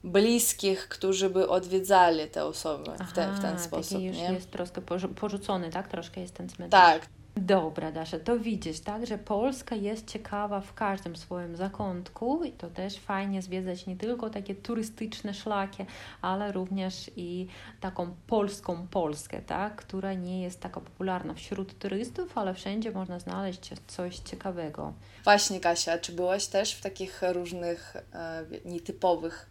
bliskich, 0.03 0.87
którzy 0.87 1.29
by 1.29 1.49
odwiedzali 1.49 2.27
te 2.27 2.45
osoby 2.45 2.91
Aha, 2.95 3.05
w, 3.05 3.13
ten, 3.13 3.35
w 3.35 3.41
ten 3.41 3.59
sposób. 3.59 4.01
Już 4.01 4.17
nie? 4.17 4.33
jest 4.33 4.51
troszkę 4.51 4.81
porzucony, 5.15 5.69
tak? 5.69 5.87
Troszkę 5.87 6.21
jest 6.21 6.33
ten 6.33 6.49
cmentarz. 6.49 6.99
Tak, 6.99 7.09
Dobra, 7.37 7.91
Dasza, 7.91 8.19
to 8.19 8.39
widzisz, 8.39 8.79
tak, 8.79 9.05
że 9.05 9.17
Polska 9.17 9.75
jest 9.75 10.07
ciekawa 10.07 10.61
w 10.61 10.73
każdym 10.73 11.15
swoim 11.15 11.55
zakątku 11.55 12.43
i 12.43 12.51
to 12.51 12.69
też 12.69 12.99
fajnie 12.99 13.41
zwiedzać 13.41 13.85
nie 13.85 13.95
tylko 13.95 14.29
takie 14.29 14.55
turystyczne 14.55 15.33
szlaki, 15.33 15.85
ale 16.21 16.51
również 16.51 17.11
i 17.15 17.47
taką 17.81 18.15
polską 18.27 18.87
Polskę, 18.87 19.41
tak, 19.41 19.75
która 19.75 20.13
nie 20.13 20.41
jest 20.41 20.61
taka 20.61 20.81
popularna 20.81 21.33
wśród 21.33 21.79
turystów, 21.79 22.37
ale 22.37 22.53
wszędzie 22.53 22.91
można 22.91 23.19
znaleźć 23.19 23.69
coś 23.87 24.19
ciekawego. 24.19 24.93
Właśnie, 25.23 25.59
Kasia, 25.59 25.97
czy 25.97 26.11
byłaś 26.11 26.47
też 26.47 26.73
w 26.73 26.81
takich 26.81 27.21
różnych 27.33 27.95
e, 28.13 28.45
nietypowych 28.65 29.49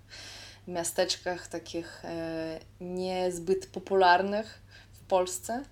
miasteczkach, 0.69 1.49
takich 1.49 2.05
e, 2.05 2.61
niezbyt 2.81 3.67
popularnych 3.67 4.63
w 4.93 5.01
Polsce? 5.01 5.65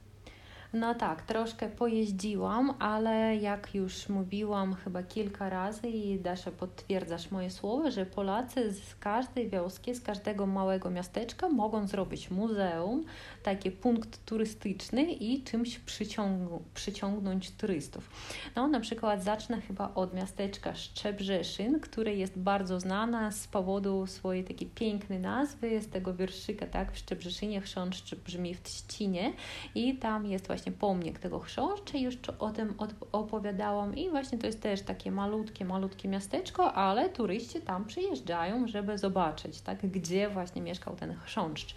No 0.75 0.95
tak, 0.95 1.23
troszkę 1.23 1.69
pojeździłam, 1.69 2.75
ale 2.79 3.37
jak 3.37 3.75
już 3.75 4.09
mówiłam 4.09 4.75
chyba 4.75 5.03
kilka 5.03 5.51
razy 5.51 5.89
i 5.89 6.21
Dasza 6.21 6.51
potwierdzasz 6.51 7.31
moje 7.31 7.51
słowa, 7.51 7.91
że 7.91 8.07
Polacy 8.07 8.73
z 8.73 8.95
każdej 8.95 9.49
wioski, 9.51 9.95
z 9.95 10.01
każdego 10.01 10.47
małego 10.47 10.91
miasteczka 10.91 11.49
mogą 11.49 11.87
zrobić 11.87 12.31
muzeum, 12.31 13.05
taki 13.43 13.71
punkt 13.71 14.25
turystyczny 14.25 15.03
i 15.03 15.43
czymś 15.43 15.79
przyciąg 15.79 16.51
przyciągnąć 16.75 17.51
turystów. 17.51 18.11
No 18.57 18.69
na 18.69 18.81
przykład 18.81 19.25
zacznę 19.25 19.61
chyba 19.61 19.95
od 19.95 20.15
miasteczka 20.15 20.75
Szczebrzeszyn, 20.75 21.81
które 21.81 22.15
jest 22.15 22.39
bardzo 22.39 22.81
znane 22.81 23.33
z 23.33 23.47
powodu 23.47 24.07
swojej 24.07 24.45
takiej 24.45 24.69
pięknej 24.69 25.19
nazwy, 25.19 25.81
z 25.81 25.89
tego 25.89 26.15
wierszyka, 26.15 26.67
tak, 26.67 26.93
w 26.93 26.99
Szczebrzeszynie 26.99 27.61
chrząszcz 27.61 28.15
brzmi 28.15 28.55
w 28.55 28.63
Trzcinie 28.63 29.33
i 29.75 29.97
tam 29.97 30.27
jest 30.27 30.47
właśnie 30.47 30.62
właśnie 30.63 30.73
pomnik 30.73 31.19
tego 31.19 31.39
chrząszcza, 31.39 31.99
już 31.99 32.19
o 32.39 32.51
tym 32.51 32.75
opowiadałam 33.13 33.97
i 33.97 34.11
właśnie 34.11 34.39
to 34.39 34.47
jest 34.47 34.63
też 34.63 34.83
takie 34.83 35.11
malutkie, 35.11 35.65
malutkie 35.65 36.09
miasteczko, 36.09 36.73
ale 36.73 37.09
turyści 37.09 37.61
tam 37.61 37.85
przyjeżdżają, 37.85 38.69
żeby 38.69 38.99
zobaczyć, 38.99 39.61
tak, 39.61 39.87
gdzie 39.87 40.29
właśnie 40.29 40.63
mieszkał 40.63 40.97
ten. 40.97 41.15
Chrząszcz 41.15 41.75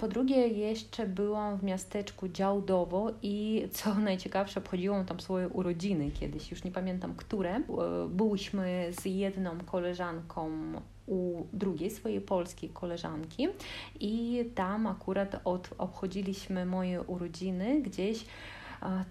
Po 0.00 0.08
drugie, 0.08 0.48
jeszcze 0.48 1.06
byłam 1.06 1.58
w 1.58 1.62
miasteczku 1.62 2.28
Działdowo 2.28 3.10
i 3.22 3.68
co 3.72 3.94
najciekawsze, 4.10 4.60
obchodziłam 4.60 5.06
tam 5.06 5.20
swoje 5.20 5.48
urodziny 5.48 6.10
kiedyś, 6.10 6.50
już 6.50 6.64
nie 6.64 6.70
pamiętam 6.70 7.14
które. 7.14 7.56
E, 7.56 7.62
byłyśmy 8.08 8.88
z 9.00 9.04
jedną 9.04 9.50
koleżanką 9.66 10.50
u 11.06 11.46
drugiej 11.52 11.90
swojej 11.90 12.20
polskiej 12.20 12.70
koleżanki 12.70 13.48
i 14.00 14.44
tam 14.54 14.86
akurat 14.86 15.40
od, 15.44 15.70
obchodziliśmy 15.78 16.66
moje 16.66 17.02
urodziny 17.02 17.82
gdzieś 17.82 18.24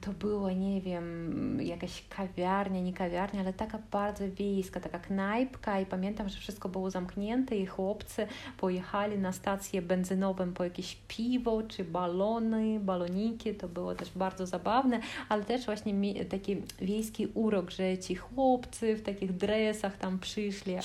to 0.01 0.13
było, 0.13 0.51
nie 0.51 0.81
wiem, 0.81 1.57
jakaś 1.61 2.03
kawiarnia, 2.09 2.81
nie 2.81 2.93
kawiarnia, 2.93 3.39
ale 3.39 3.53
taka 3.53 3.79
bardzo 3.91 4.23
wiejska, 4.31 4.79
taka 4.79 4.99
knajpka 4.99 5.79
i 5.79 5.85
pamiętam, 5.85 6.29
że 6.29 6.39
wszystko 6.39 6.69
było 6.69 6.91
zamknięte 6.91 7.57
i 7.57 7.65
chłopcy 7.65 8.27
pojechali 8.57 9.17
na 9.17 9.31
stację 9.31 9.81
benzynową 9.81 10.53
po 10.53 10.63
jakieś 10.63 10.97
piwo 11.07 11.63
czy 11.63 11.83
balony, 11.83 12.79
baloniki, 12.79 13.55
to 13.55 13.67
było 13.67 13.95
też 13.95 14.11
bardzo 14.15 14.45
zabawne, 14.45 14.99
ale 15.29 15.43
też 15.43 15.65
właśnie 15.65 16.25
taki 16.25 16.57
wiejski 16.81 17.27
urok, 17.33 17.71
że 17.71 17.97
ci 17.97 18.15
chłopcy 18.15 18.95
w 18.95 19.01
takich 19.01 19.37
dresach 19.37 19.97
tam 19.97 20.19
przyszli, 20.19 20.75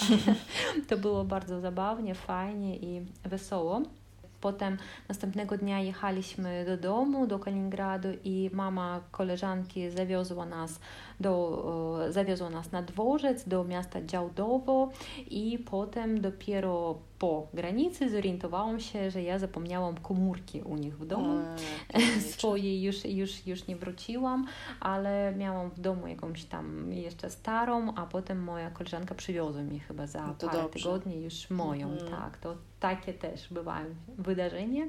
to 0.88 0.96
było 0.96 1.24
bardzo 1.24 1.60
zabawnie, 1.60 2.14
fajnie 2.14 2.76
i 2.76 3.00
wesoło. 3.24 3.82
Potem 4.44 4.78
następnego 5.08 5.58
dnia 5.58 5.80
jechaliśmy 5.80 6.64
do 6.64 6.76
domu, 6.76 7.26
do 7.26 7.38
Kaliningradu 7.38 8.08
i 8.24 8.50
mama 8.52 9.00
koleżanki 9.10 9.90
zawiozła 9.90 10.46
nas, 10.46 10.80
do, 11.20 12.06
zawiozła 12.10 12.50
nas 12.50 12.72
na 12.72 12.82
dworzec 12.82 13.48
do 13.48 13.64
miasta 13.64 14.02
Działdowo 14.02 14.90
i 15.30 15.58
potem 15.58 16.20
dopiero 16.20 16.98
po 17.18 17.46
granicy 17.54 18.10
zorientowałam 18.10 18.80
się, 18.80 19.10
że 19.10 19.22
ja 19.22 19.38
zapomniałam 19.38 19.96
komórki 19.96 20.62
u 20.62 20.76
nich 20.76 20.98
w 20.98 21.06
domu. 21.06 21.42
Swojej 22.32 22.82
już, 22.82 23.04
już, 23.04 23.46
już 23.46 23.66
nie 23.66 23.76
wróciłam, 23.76 24.46
ale 24.80 25.34
miałam 25.36 25.70
w 25.70 25.80
domu 25.80 26.06
jakąś 26.06 26.44
tam 26.44 26.92
jeszcze 26.92 27.30
starą, 27.30 27.94
a 27.94 28.06
potem 28.06 28.42
moja 28.42 28.70
koleżanka 28.70 29.14
przywiozła 29.14 29.62
mi 29.62 29.80
chyba 29.80 30.06
za 30.06 30.26
no 30.26 30.34
parę 30.34 30.62
dobrze. 30.62 30.78
tygodni 30.78 31.22
już 31.22 31.50
moją. 31.50 31.90
Mhm. 31.90 32.10
Tak, 32.10 32.38
to 32.38 32.56
takie 32.80 33.14
też 33.14 33.48
bywają 33.48 33.86
wydarzenia. 34.18 34.84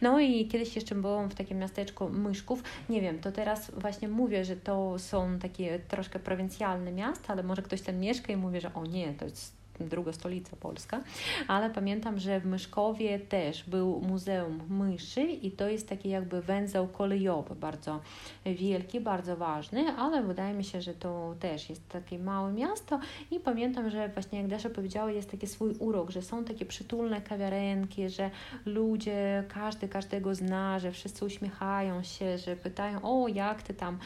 No 0.00 0.20
i 0.20 0.48
kiedyś 0.48 0.76
jeszcze 0.76 0.94
byłam 0.94 1.30
w 1.30 1.34
takim 1.34 1.58
miasteczku 1.58 2.08
Myszków. 2.08 2.62
Nie 2.88 3.00
wiem, 3.00 3.18
to 3.18 3.32
teraz 3.32 3.70
właśnie 3.70 4.08
mówię, 4.08 4.44
że 4.44 4.56
to 4.56 4.98
są 4.98 5.38
takie 5.38 5.67
troszkę 5.88 6.18
prowincjalne 6.18 6.92
miasta, 6.92 7.32
ale 7.32 7.42
może 7.42 7.62
ktoś 7.62 7.82
tam 7.82 7.96
mieszka 7.96 8.32
i 8.32 8.36
mówi, 8.36 8.60
że 8.60 8.74
o 8.74 8.86
nie, 8.86 9.14
to 9.14 9.24
jest 9.24 9.57
druga 9.80 10.12
stolica 10.12 10.56
Polska, 10.56 11.00
ale 11.48 11.70
pamiętam, 11.70 12.18
że 12.18 12.40
w 12.40 12.46
Myszkowie 12.46 13.18
też 13.18 13.64
był 13.64 14.00
Muzeum 14.00 14.60
Myszy 14.68 15.22
i 15.22 15.50
to 15.50 15.68
jest 15.68 15.88
taki 15.88 16.08
jakby 16.08 16.42
węzeł 16.42 16.88
kolejowy, 16.88 17.54
bardzo 17.54 18.00
wielki, 18.44 19.00
bardzo 19.00 19.36
ważny, 19.36 19.88
ale 19.98 20.22
wydaje 20.22 20.54
mi 20.54 20.64
się, 20.64 20.82
że 20.82 20.94
to 20.94 21.34
też 21.40 21.70
jest 21.70 21.88
takie 21.88 22.18
małe 22.18 22.52
miasto 22.52 23.00
i 23.30 23.40
pamiętam, 23.40 23.90
że 23.90 24.08
właśnie 24.08 24.38
jak 24.38 24.48
Dasza 24.48 24.70
powiedziała, 24.70 25.10
jest 25.10 25.30
taki 25.30 25.46
swój 25.46 25.74
urok, 25.78 26.10
że 26.10 26.22
są 26.22 26.44
takie 26.44 26.66
przytulne 26.66 27.20
kawiarenki, 27.20 28.08
że 28.08 28.30
ludzie, 28.66 29.44
każdy 29.48 29.88
każdego 29.88 30.34
zna, 30.34 30.78
że 30.78 30.92
wszyscy 30.92 31.24
uśmiechają 31.24 32.02
się, 32.02 32.38
że 32.38 32.56
pytają, 32.56 33.02
o 33.02 33.28
jak 33.28 33.62
ty 33.62 33.74
tam, 33.74 33.98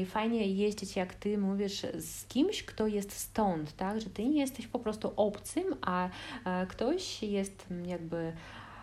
I 0.00 0.06
fajnie 0.06 0.46
jeździć 0.46 0.96
jak 0.96 1.14
ty, 1.14 1.38
mówisz 1.38 1.86
z 1.98 2.26
kimś, 2.26 2.62
kto 2.62 2.86
jest 2.86 3.12
stąd, 3.12 3.76
tak, 3.76 4.00
że 4.00 4.10
ty 4.10 4.24
nie 4.24 4.40
jesteś 4.40 4.66
po 4.66 4.78
prostu 4.78 5.01
prostu 5.02 5.22
obcym, 5.22 5.64
a 5.82 6.08
e, 6.44 6.66
ktoś 6.66 7.22
jest 7.22 7.66
jakby 7.86 8.32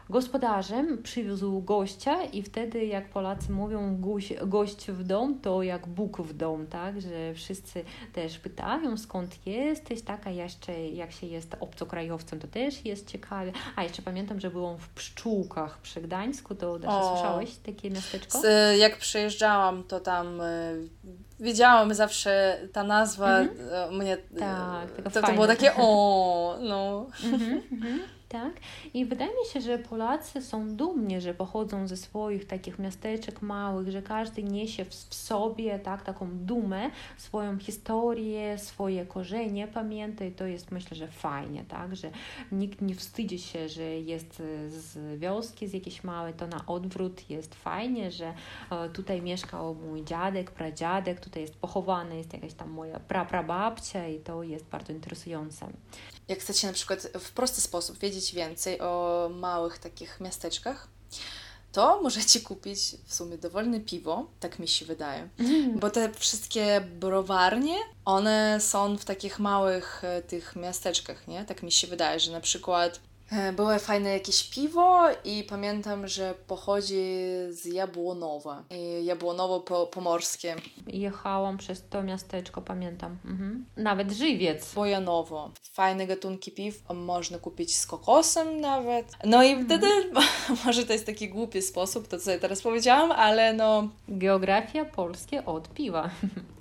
gospodarzem 0.09 1.03
przywiózł 1.03 1.61
gościa 1.61 2.23
i 2.23 2.43
wtedy, 2.43 2.85
jak 2.85 3.09
Polacy 3.09 3.51
mówią 3.51 4.01
gość, 4.01 4.33
gość 4.45 4.91
w 4.91 5.03
dom, 5.03 5.39
to 5.39 5.63
jak 5.63 5.87
Bóg 5.87 6.21
w 6.21 6.33
dom, 6.33 6.67
tak, 6.67 7.01
że 7.01 7.33
wszyscy 7.33 7.83
też 8.13 8.39
pytają 8.39 8.97
skąd 8.97 9.47
jesteś, 9.47 10.01
tak, 10.01 10.27
a 10.27 10.29
jeszcze 10.29 10.87
jak 10.87 11.11
się 11.11 11.27
jest 11.27 11.55
obcokrajowcem, 11.59 12.39
to 12.39 12.47
też 12.47 12.85
jest 12.85 13.07
ciekawe. 13.11 13.51
A 13.75 13.83
jeszcze 13.83 14.01
pamiętam, 14.01 14.39
że 14.39 14.49
byłam 14.49 14.77
w 14.77 14.89
Pszczółkach 14.89 15.77
przy 15.77 16.01
Gdańsku, 16.01 16.55
to 16.55 16.79
też 16.79 16.91
słyszałeś 16.91 17.55
takie 17.55 17.91
miasteczko? 17.91 18.41
Z, 18.41 18.77
jak 18.79 18.97
przyjeżdżałam, 18.97 19.83
to 19.83 19.99
tam 19.99 20.41
y, 20.41 20.87
wiedziałam 21.39 21.93
zawsze 21.93 22.59
ta 22.73 22.83
nazwa 22.83 23.39
mhm. 23.39 23.95
mnie 23.95 24.17
tak, 24.39 25.11
to, 25.13 25.21
to 25.21 25.33
było 25.33 25.47
takie 25.47 25.71
o 25.75 26.57
no 26.61 27.05
mhm, 27.23 27.61
mhm 27.71 27.99
tak? 28.29 28.53
I 28.93 29.05
wydaje 29.05 29.31
mi 29.31 29.49
się, 29.53 29.61
że 29.61 29.77
Polacy 29.77 30.41
są 30.41 30.75
dumni, 30.75 31.21
że 31.21 31.33
pochodzą 31.33 31.87
ze 31.87 31.97
swoich 31.97 32.45
takich 32.45 32.79
miasteczek 32.79 33.41
małych, 33.41 33.91
że 33.91 34.01
każdy 34.01 34.43
niesie 34.43 34.85
w, 34.85 34.89
w 34.89 35.13
sobie 35.13 35.79
tak, 35.79 36.03
taką 36.03 36.29
dumę, 36.31 36.91
swoją 37.17 37.59
historię, 37.59 38.57
swoje 38.57 39.05
korzenie 39.05 39.67
pamięta 39.67 40.25
i 40.25 40.31
to 40.31 40.45
jest 40.45 40.71
myślę, 40.71 40.97
że 40.97 41.07
fajnie, 41.07 41.63
tak? 41.63 41.95
Że 41.95 42.11
nikt 42.51 42.81
nie 42.81 42.95
wstydzi 42.95 43.39
się, 43.39 43.69
że 43.69 43.83
jest 43.83 44.43
z 44.67 45.19
wioski, 45.19 45.67
z 45.67 45.73
jakiejś 45.73 46.03
małej, 46.03 46.33
to 46.33 46.47
na 46.47 46.65
odwrót 46.65 47.29
jest 47.29 47.55
fajnie, 47.55 48.11
że 48.11 48.33
e, 48.71 48.89
tutaj 48.89 49.21
mieszkał 49.21 49.75
mój 49.75 50.03
dziadek, 50.03 50.51
pradziadek, 50.51 51.19
tutaj 51.19 51.41
jest 51.41 51.55
pochowany, 51.55 52.17
jest 52.17 52.33
jakaś 52.33 52.53
tam 52.53 52.69
moja 52.69 52.99
praprababcia 52.99 54.07
i 54.07 54.19
to 54.19 54.43
jest 54.43 54.65
bardzo 54.65 54.93
interesujące 54.93 55.67
jak 56.29 56.39
chcecie 56.39 56.67
na 56.67 56.73
przykład 56.73 57.07
w 57.19 57.31
prosty 57.31 57.61
sposób 57.61 57.99
wiedzieć 57.99 58.33
więcej 58.33 58.81
o 58.81 59.29
małych 59.33 59.79
takich 59.79 60.19
miasteczkach, 60.19 60.87
to 61.71 62.01
możecie 62.01 62.39
kupić 62.49 62.79
w 63.05 63.13
sumie 63.13 63.37
dowolne 63.37 63.79
piwo, 63.79 64.27
tak 64.39 64.59
mi 64.59 64.67
się 64.67 64.85
wydaje. 64.85 65.29
Mm. 65.39 65.79
Bo 65.79 65.89
te 65.89 66.13
wszystkie 66.13 66.81
browarnie, 66.81 67.75
one 68.05 68.57
są 68.61 68.97
w 68.97 69.05
takich 69.05 69.39
małych 69.39 70.03
e, 70.03 70.21
tych 70.21 70.55
miasteczkach, 70.55 71.27
nie? 71.27 71.45
Tak 71.45 71.63
mi 71.63 71.71
się 71.71 71.87
wydaje, 71.87 72.19
że 72.19 72.31
na 72.31 72.41
przykład 72.41 72.99
było 73.53 73.79
fajne 73.79 74.09
jakieś 74.09 74.49
piwo 74.49 75.07
i 75.25 75.43
pamiętam, 75.43 76.07
że 76.07 76.33
pochodzi 76.47 77.03
z 77.49 77.65
Jabłonowa. 77.65 78.63
Jabłonowo-Pomorskie. 79.03 80.55
Jechałam 80.87 81.57
przez 81.57 81.83
to 81.89 82.03
miasteczko, 82.03 82.61
pamiętam. 82.61 83.17
Mhm. 83.25 83.65
Nawet 83.77 84.11
żywiec. 84.11 84.73
Bojanowo. 84.73 85.51
Fajne 85.73 86.07
gatunki 86.07 86.51
piw. 86.51 86.83
Można 86.93 87.39
kupić 87.39 87.77
z 87.77 87.85
kokosem 87.85 88.61
nawet. 88.61 89.11
No 89.23 89.43
i 89.43 89.49
mhm. 89.49 89.65
wtedy, 89.65 89.87
może 90.65 90.85
to 90.85 90.93
jest 90.93 91.05
taki 91.05 91.29
głupi 91.29 91.61
sposób, 91.61 92.07
to 92.07 92.19
co 92.19 92.31
ja 92.31 92.39
teraz 92.39 92.61
powiedziałam, 92.61 93.11
ale 93.11 93.53
no... 93.53 93.89
Geografia 94.07 94.85
polskie 94.85 95.45
od 95.45 95.69
piwa. 95.69 96.09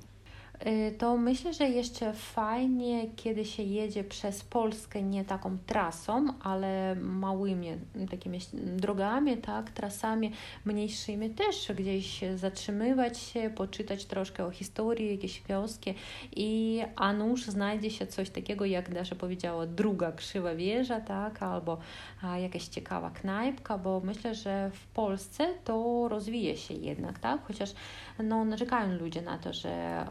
Y, 0.67 0.95
to 0.99 1.17
myślę, 1.17 1.55
że 1.55 1.69
jeszcze 1.69 2.13
fajnie, 2.13 3.07
kiedy 3.17 3.45
się 3.45 3.63
jedzie 3.63 4.05
przez 4.05 4.45
Polskę 4.45 5.03
nie 5.03 5.25
taką 5.25 5.59
trasą, 5.67 6.27
ale 6.43 6.95
małymi 6.95 7.69
takimi 8.11 8.39
drogami, 8.53 9.37
tak, 9.37 9.71
trasami 9.71 10.33
mniejszymi 10.65 11.31
też 11.31 11.73
gdzieś 11.77 12.21
zatrzymywać 12.37 13.19
się, 13.19 13.51
poczytać 13.51 14.05
troszkę 14.05 14.45
o 14.45 14.51
historii 14.51 15.11
jakiejś 15.11 15.43
wioski 15.49 15.95
i 16.37 16.83
a 16.97 17.13
nuż 17.13 17.47
znajdzie 17.47 17.91
się 17.91 18.07
coś 18.07 18.31
takiego, 18.31 18.65
jak 18.65 18.95
Dasza 18.95 19.15
powiedziała, 19.15 19.67
druga 19.67 20.13
krzywa 20.13 20.55
wieża, 20.55 21.01
tak, 21.01 21.43
albo 21.43 21.79
jakaś 22.41 22.65
ciekawa 22.69 23.11
knajpka, 23.11 23.79
bo 23.79 24.01
myślę, 24.05 24.35
że 24.35 24.71
w 24.75 24.87
Polsce 24.87 25.55
to 25.65 26.09
rozwija 26.09 26.57
się 26.57 26.75
jednak, 26.75 27.19
tak, 27.19 27.47
chociaż 27.47 27.75
no, 28.25 28.45
narzekają 28.45 28.99
ludzie 28.99 29.23
na 29.23 29.39
to, 29.39 29.53
że 29.53 30.05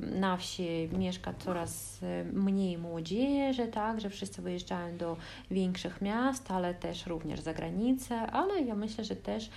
na 0.00 0.36
wsi 0.36 0.88
mieszka 0.98 1.34
coraz 1.34 2.02
e, 2.02 2.24
mniej 2.24 2.78
młodzieży, 2.78 3.68
tak, 3.68 4.00
że 4.00 4.10
wszyscy 4.10 4.42
wyjeżdżają 4.42 4.96
do 4.96 5.16
większych 5.50 6.02
miast, 6.02 6.50
ale 6.50 6.74
też 6.74 7.06
również 7.06 7.40
za 7.40 7.54
granicę, 7.54 8.20
ale 8.20 8.60
ja 8.62 8.74
myślę, 8.74 9.04
że 9.04 9.16
też 9.16 9.50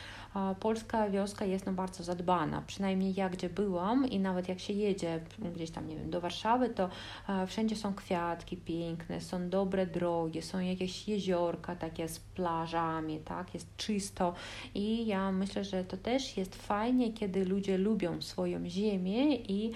polska 0.60 1.10
wioska 1.10 1.46
jest 1.46 1.65
no 1.65 1.74
bardzo 1.74 2.04
zadbana. 2.04 2.63
Przynajmniej 2.68 3.13
ja 3.13 3.30
gdzie 3.30 3.50
byłam 3.50 4.06
i 4.10 4.20
nawet 4.20 4.50
jak 4.50 4.60
się 4.60 4.74
jedzie 4.74 5.20
gdzieś 5.56 5.72
tam, 5.72 5.88
nie 5.88 5.96
wiem, 5.96 6.10
do 6.10 6.22
Warszawy, 6.22 6.70
to 6.70 6.89
wszędzie 7.48 7.76
są 7.76 7.94
kwiatki 7.94 8.58
piękne, 8.58 9.22
są 9.22 9.50
dobre 9.50 9.88
drogi, 9.88 10.42
są 10.42 10.60
jakieś 10.60 11.08
jeziorka 11.08 11.76
takie 11.76 12.08
z 12.08 12.20
plażami, 12.20 13.20
tak, 13.20 13.54
jest 13.54 13.78
czysto 13.78 14.34
i 14.76 15.06
ja 15.06 15.32
myślę, 15.32 15.63
że 15.63 15.84
to 15.84 15.98
też 15.98 16.38
jest 16.38 16.56
fajnie, 16.56 17.13
kiedy 17.13 17.46
ludzie 17.46 17.78
lubią 17.78 18.22
swoją 18.22 18.70
ziemię 18.70 19.36
i 19.36 19.72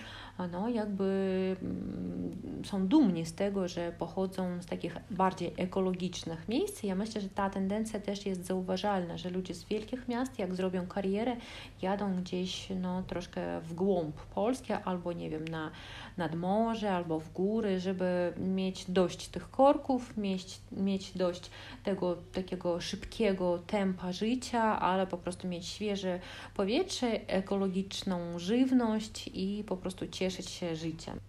no, 0.52 0.69
jakby 0.69 1.56
mm, 1.62 2.65
są 2.65 2.88
dumni 2.88 3.26
z 3.26 3.34
tego, 3.34 3.67
że 3.67 3.91
pochodzą 3.91 4.62
z 4.62 4.65
takich 4.65 4.98
bardziej 5.12 5.54
ekologicznych 5.58 6.50
miejsc. 6.50 6.84
Ja 6.84 6.96
myślę, 6.96 7.22
że 7.22 7.30
ta 7.30 7.50
tendencja 7.50 8.00
też 8.00 8.26
jest 8.26 8.46
zauważalna, 8.46 9.17
że 9.17 9.30
ludzie 9.30 9.54
z 9.54 9.63
wielkich 9.63 10.08
miast, 10.08 10.39
jak 10.39 10.56
zrobią 10.56 10.88
karierę, 10.88 11.36
jadą 11.82 12.22
gdzieś 12.22 12.67
no, 12.82 13.04
troszkę 13.04 13.62
w 13.62 13.74
głąb 13.74 14.15
Polski 14.15 14.74
albo 14.74 15.13
nie 15.13 15.30
wiem, 15.30 15.48
na, 15.48 15.72
nad 16.17 16.36
morze 16.36 16.91
albo 16.91 17.19
w 17.19 17.32
góry, 17.32 17.80
żeby 17.80 18.34
mieć 18.38 18.86
dość 18.91 19.28
tych 19.28 19.52
korków, 19.52 20.17
mieć, 20.17 20.60
mieć 20.71 21.12
dość 21.12 21.49
tego 21.84 22.17
takiego 22.34 22.82
szybkiego 22.82 23.60
tempa 23.67 24.12
życia, 24.12 24.80
ale 24.80 25.08
po 25.08 25.17
prostu 25.17 25.47
mieć 25.47 25.67
świeże 25.67 26.19
powietrze, 26.56 27.08
ekologiczną 27.28 28.39
żywność 28.39 29.30
i 29.34 29.63
po 29.67 29.78
prostu 29.78 30.08
cieszyć 30.08 30.49
się 30.49 30.76
życiem. 30.76 31.19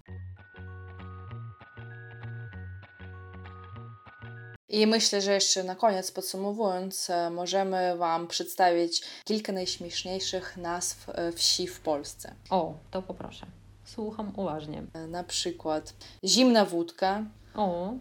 I 4.69 4.87
myślę, 4.87 5.21
że 5.21 5.33
jeszcze 5.33 5.65
na 5.65 5.75
koniec 5.75 6.11
podsumowując, 6.13 7.11
możemy 7.31 7.97
Wam 7.97 8.27
przedstawić 8.27 9.03
kilka 9.25 9.53
najśmieszniejszych 9.53 10.57
nazw 10.57 11.09
e, 11.09 11.33
wsi 11.33 11.67
w 11.67 11.81
Polsce. 11.81 12.35
O, 12.51 12.75
to 12.91 13.03
poproszę. 13.03 13.47
Słucham 13.94 14.32
uważnie. 14.36 14.84
E, 14.94 15.08
na 15.08 15.24
przykład 15.24 15.94
zimna 16.26 16.66
wódka. 16.66 17.24
O. 17.56 17.94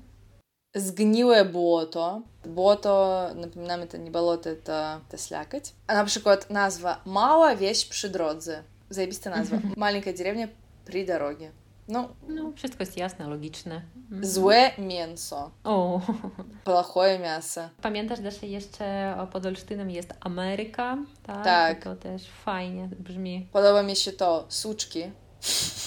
Zgniłe 0.76 1.44
błoto. 1.44 2.22
Błoto, 2.44 3.26
напоминаем, 3.34 3.88
to 3.88 3.96
nie 3.96 4.10
болото, 4.10 4.56
to, 4.56 5.00
to 5.08 5.18
слякоть. 5.18 5.72
A 5.86 5.94
na 5.94 6.04
przykład 6.04 6.50
nazwa 6.50 7.00
Mała 7.06 7.56
wieś 7.56 7.84
przy 7.84 8.08
drodze. 8.08 8.62
Zajebista 8.90 9.30
nazwa. 9.30 9.58
Маленькая 9.76 10.16
деревня 10.16 10.48
при 10.84 11.06
дороге. 11.06 11.50
No, 11.88 12.08
no, 12.28 12.52
wszystko 12.56 12.82
jest 12.82 12.96
jasne, 12.96 13.28
logiczne. 13.28 13.82
Mhm. 13.96 14.24
Złe 14.24 14.70
mięso. 14.78 15.50
O. 15.64 16.00
Plachoje 16.64 17.18
mięso. 17.18 17.60
Pamiętasz 17.82 18.18
że 18.40 18.46
jeszcze 18.46 19.16
pod 19.32 19.46
Olsztynem 19.46 19.90
jest 19.90 20.14
Ameryka? 20.20 20.98
Tak. 21.22 21.44
tak. 21.44 21.84
To 21.84 21.96
też 21.96 22.28
fajnie 22.28 22.88
brzmi. 23.00 23.48
Podoba 23.52 23.82
mi 23.82 23.96
się 23.96 24.12
to. 24.12 24.44
Suczki. 24.48 25.02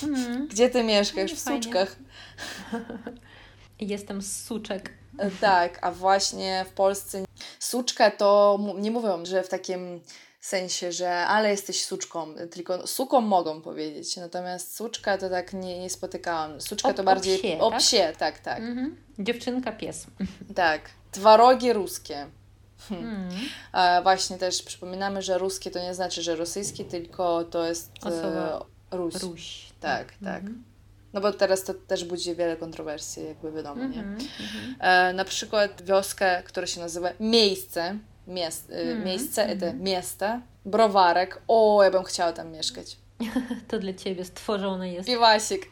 Mm. 0.03 0.49
Gdzie 0.49 0.71
ty 0.71 0.85
mieszkasz? 0.85 1.33
W 1.33 1.43
fajnie. 1.43 1.63
Suczkach. 1.63 1.97
Jestem 3.81 4.23
z 4.23 4.45
Suczek. 4.45 4.93
E, 5.19 5.31
tak, 5.31 5.79
a 5.83 5.93
właśnie 5.93 6.65
w 6.69 6.73
Polsce 6.73 7.25
suczka 7.59 8.11
to 8.11 8.59
nie 8.79 8.91
mówią, 8.91 9.25
że 9.25 9.43
w 9.43 9.49
takim 9.49 10.01
sensie, 10.41 10.93
że 10.93 11.11
ale 11.11 11.51
jesteś 11.51 11.85
suczką, 11.85 12.35
tylko 12.51 12.87
suką 12.87 13.21
mogą 13.21 13.61
powiedzieć, 13.61 14.17
natomiast 14.17 14.77
suczka 14.77 15.19
to 15.19 15.31
tak 15.31 15.53
nie, 15.53 15.81
nie 15.81 15.91
spotykałam. 15.91 16.61
Suczka 16.61 16.95
to 16.95 17.05
bardziej 17.05 17.39
psie, 17.39 17.59
o 17.59 17.73
psie, 17.79 17.99
tak, 17.99 18.17
tak. 18.19 18.41
tak. 18.41 18.59
Mhm. 18.59 18.97
Dziewczynka, 19.19 19.73
pies. 19.73 20.07
Tak. 20.55 20.81
Twarogi 21.13 21.73
ruskie. 21.73 22.27
Hmm. 22.89 23.31
Mm. 23.73 24.03
właśnie 24.03 24.39
też 24.39 24.63
przypominamy, 24.63 25.23
że 25.23 25.39
ruskie 25.39 25.71
to 25.71 25.79
nie 25.79 25.95
znaczy, 25.95 26.23
że 26.23 26.37
rosyjski, 26.37 26.85
tylko 26.85 27.45
to 27.45 27.67
jest 27.67 27.91
e, 28.05 28.09
Osoba 28.09 28.67
Ruś. 28.97 29.15
Ruś. 29.15 29.67
Tak, 29.81 30.13
tak. 30.13 30.19
tak. 30.25 30.43
Mm 30.43 30.55
-hmm. 30.55 30.77
No 31.13 31.21
bo 31.21 31.33
teraz 31.33 31.65
to 31.65 31.75
też 31.75 32.05
budzi 32.05 32.35
wiele 32.35 32.57
kontrowersji, 32.57 33.25
jakby 33.25 33.53
wiadomo, 33.53 33.87
nie? 33.87 34.01
Mm 34.01 34.19
-hmm. 34.19 34.27
e, 34.81 35.13
na 35.13 35.25
przykład 35.25 35.83
wioskę, 35.83 36.43
która 36.43 36.67
się 36.67 36.81
nazywa 36.81 37.09
Miejsce, 37.21 37.83
mm 37.83 38.01
-hmm. 38.29 39.05
Miejsce, 39.05 39.45
mm 39.45 39.59
-hmm. 39.59 39.81
miasta, 39.81 40.41
Browarek. 40.65 41.43
O, 41.49 41.83
ja 41.83 41.91
bym 41.91 42.05
chciała 42.05 42.33
tam 42.33 42.53
mieszkać. 42.53 42.97
to 43.69 43.79
dla 43.79 43.95
Ciebie 43.95 44.25
stworzone 44.25 44.93
jest. 44.93 45.07
Piwasik. 45.09 45.69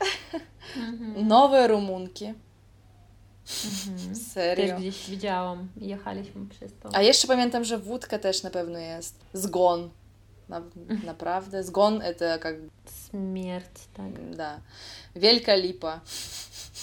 Mhm. 0.77 1.29
Nowe 1.29 1.69
Rumunki. 1.69 2.25
Mhm. 2.27 4.17
Serio. 4.33 4.67
Też 4.67 4.81
gdzieś 4.81 5.11
widziałam. 5.11 5.69
Jechaliśmy 5.77 6.47
przez 6.47 6.73
to. 6.81 6.89
A 6.93 7.03
jeszcze 7.03 7.29
pamiętam, 7.29 7.65
że 7.65 7.79
wódka 7.79 8.19
też 8.19 8.43
na 8.43 8.51
pewno 8.51 8.79
jest. 8.79 9.21
Zgon. 9.33 9.91
Na, 10.50 10.62
naprawdę. 11.06 11.64
Zgon 11.64 12.02
это 12.02 12.40
как... 12.40 12.56
Смерть, 13.12 13.88
tak. 13.94 14.36
Da. 14.36 14.62
Wielka 15.16 15.56
lipa. 15.56 16.02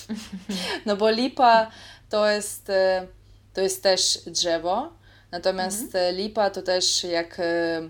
No 0.87 0.97
bo 0.97 1.11
lipa 1.11 1.71
to 2.09 2.31
jest, 2.31 2.71
e, 2.71 3.07
to 3.55 3.61
jest 3.61 3.83
też 3.83 4.19
drzewo, 4.27 4.93
natomiast 5.31 5.95
mhm. 5.95 6.17
lipa 6.17 6.51
to 6.51 6.63
też 6.63 7.05
jak 7.05 7.41
e, 7.41 7.89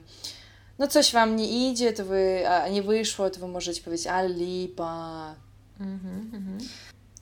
no 0.78 0.88
coś 0.88 1.12
wam 1.12 1.36
nie 1.36 1.70
idzie, 1.70 1.92
to 1.92 2.04
wy, 2.04 2.48
a 2.48 2.68
nie 2.68 2.82
wyszło, 2.82 3.30
to 3.30 3.40
wy 3.40 3.48
możecie 3.48 3.82
powiedzieć, 3.82 4.06
a 4.06 4.22
lipa. 4.22 5.34
Mhm, 5.80 6.30
mhm 6.34 6.58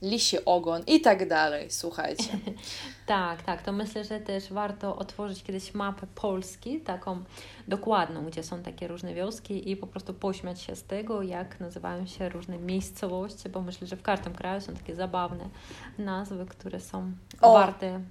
lisi 0.02 0.46
ogon 0.46 0.84
i 0.88 1.02
tak 1.02 1.30
dalej, 1.30 1.72
słuchajcie. 1.72 2.40
tak, 3.06 3.42
tak, 3.44 3.62
to 3.62 3.72
myślę, 3.72 4.04
że 4.04 4.20
też 4.20 4.54
warto 4.54 4.96
otworzyć 4.96 5.44
kiedyś 5.44 5.74
mapę 5.74 6.08
Polski, 6.16 6.82
taką 6.82 7.24
dokładną, 7.68 8.26
gdzie 8.26 8.44
są 8.44 8.64
takie 8.64 8.88
różne 8.88 9.14
wioski 9.14 9.72
i 9.72 9.78
po 9.78 9.88
prostu 9.88 10.14
pośmiać 10.14 10.62
się 10.62 10.76
z 10.76 10.84
tego, 10.84 11.22
jak 11.22 11.60
nazywają 11.60 12.08
się 12.08 12.30
różne 12.30 12.58
miejscowości, 12.58 13.50
bo 13.50 13.62
myślę, 13.62 13.88
że 13.88 13.96
w 13.96 14.02
każdym 14.02 14.36
kraju 14.36 14.62
są 14.62 14.74
takie 14.74 14.96
zabawne 14.96 15.50
nazwy, 15.98 16.46
które 16.46 16.80
są 16.80 17.12
o, 17.42 17.54
warte. 17.54 18.02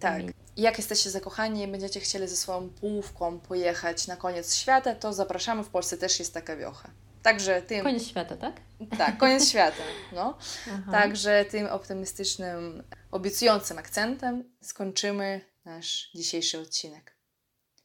Tak. 0.00 0.22
Jak 0.56 0.78
jesteście 0.78 1.10
zakochani 1.10 1.62
i 1.62 1.68
będziecie 1.68 2.00
chcieli 2.00 2.28
ze 2.28 2.36
swoją 2.36 2.68
półką 2.68 3.38
pojechać 3.38 4.06
na 4.06 4.16
koniec 4.16 4.54
świata, 4.54 4.94
to 4.94 5.12
zapraszamy. 5.12 5.64
W 5.64 5.68
Polsce 5.68 5.96
też 5.98 6.18
jest 6.18 6.34
taka 6.34 6.56
wiocha. 6.56 6.90
Także 7.22 7.62
tym... 7.62 7.84
Koniec 7.84 8.06
świata, 8.06 8.36
tak? 8.36 8.60
Tak, 8.98 9.18
koniec 9.18 9.48
świata. 9.50 9.82
No. 10.12 10.38
Także 10.90 11.44
tym 11.44 11.66
optymistycznym, 11.66 12.82
obiecującym 13.10 13.78
akcentem 13.78 14.44
skończymy 14.60 15.40
nasz 15.64 16.10
dzisiejszy 16.14 16.58
odcinek. 16.58 17.16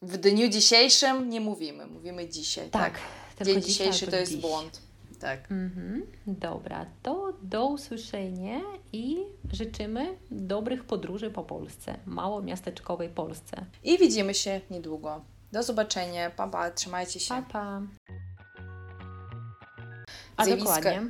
W 0.01 0.17
dniu 0.17 0.49
dzisiejszym 0.49 1.29
nie 1.29 1.41
mówimy, 1.41 1.85
mówimy 1.85 2.29
dzisiaj. 2.29 2.69
Tak. 2.69 2.99
tak. 3.37 3.47
Dzień 3.47 3.61
dzisiejszy 3.61 4.07
to 4.07 4.15
jest 4.15 4.31
dziś. 4.31 4.41
błąd. 4.41 4.81
Tak. 5.19 5.51
Mhm. 5.51 6.05
Dobra, 6.27 6.85
to 7.03 7.33
do 7.41 7.65
usłyszenia 7.65 8.61
i 8.93 9.17
życzymy 9.53 10.17
dobrych 10.31 10.83
podróży 10.83 11.31
po 11.31 11.43
Polsce, 11.43 11.97
mało 12.05 12.41
miasteczkowej 12.41 13.09
Polsce. 13.09 13.65
I 13.83 13.97
widzimy 13.97 14.33
się 14.33 14.61
niedługo. 14.69 15.25
Do 15.51 15.63
zobaczenia. 15.63 16.29
Pa, 16.29 16.47
pa. 16.47 16.71
Trzymajcie 16.71 17.19
się. 17.19 17.29
Pa, 17.29 17.41
pa. 17.41 17.81
A 20.37 20.45
zjawiska, 20.45 20.75
dokładnie? 20.75 21.01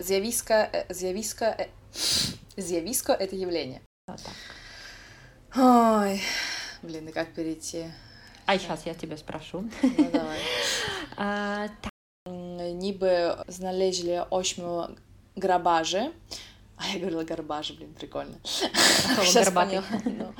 Zjawiska, 0.00 0.68
zjawiska, 0.90 1.56
zjawisko– 2.56 3.12
это 3.18 3.36
явление. 3.36 3.80
А, 4.08 4.16
так. 4.16 4.34
Ой, 5.56 6.22
блин, 6.82 7.08
и 7.08 7.12
как 7.12 7.34
перейти? 7.34 7.84
А 8.46 8.58
сейчас 8.58 8.86
я 8.86 8.94
тебя 8.94 9.16
спрошу. 9.16 9.64
Ну, 9.82 10.10
давай. 10.12 10.38
А, 11.16 11.68
так. 11.80 11.92
Ніби 12.74 13.36
знaleźli 13.48 14.18
ośmiu 14.30 14.86
grabarzy, 15.36 16.10
a 16.76 16.86
ja 16.88 16.98
говорила 16.98 17.24
гарбажи, 17.24 17.72
блин, 17.74 17.94
прикольно. 17.94 18.34
Сейчас 18.44 19.50
поняла. 19.50 19.84
Ну, 20.04 20.34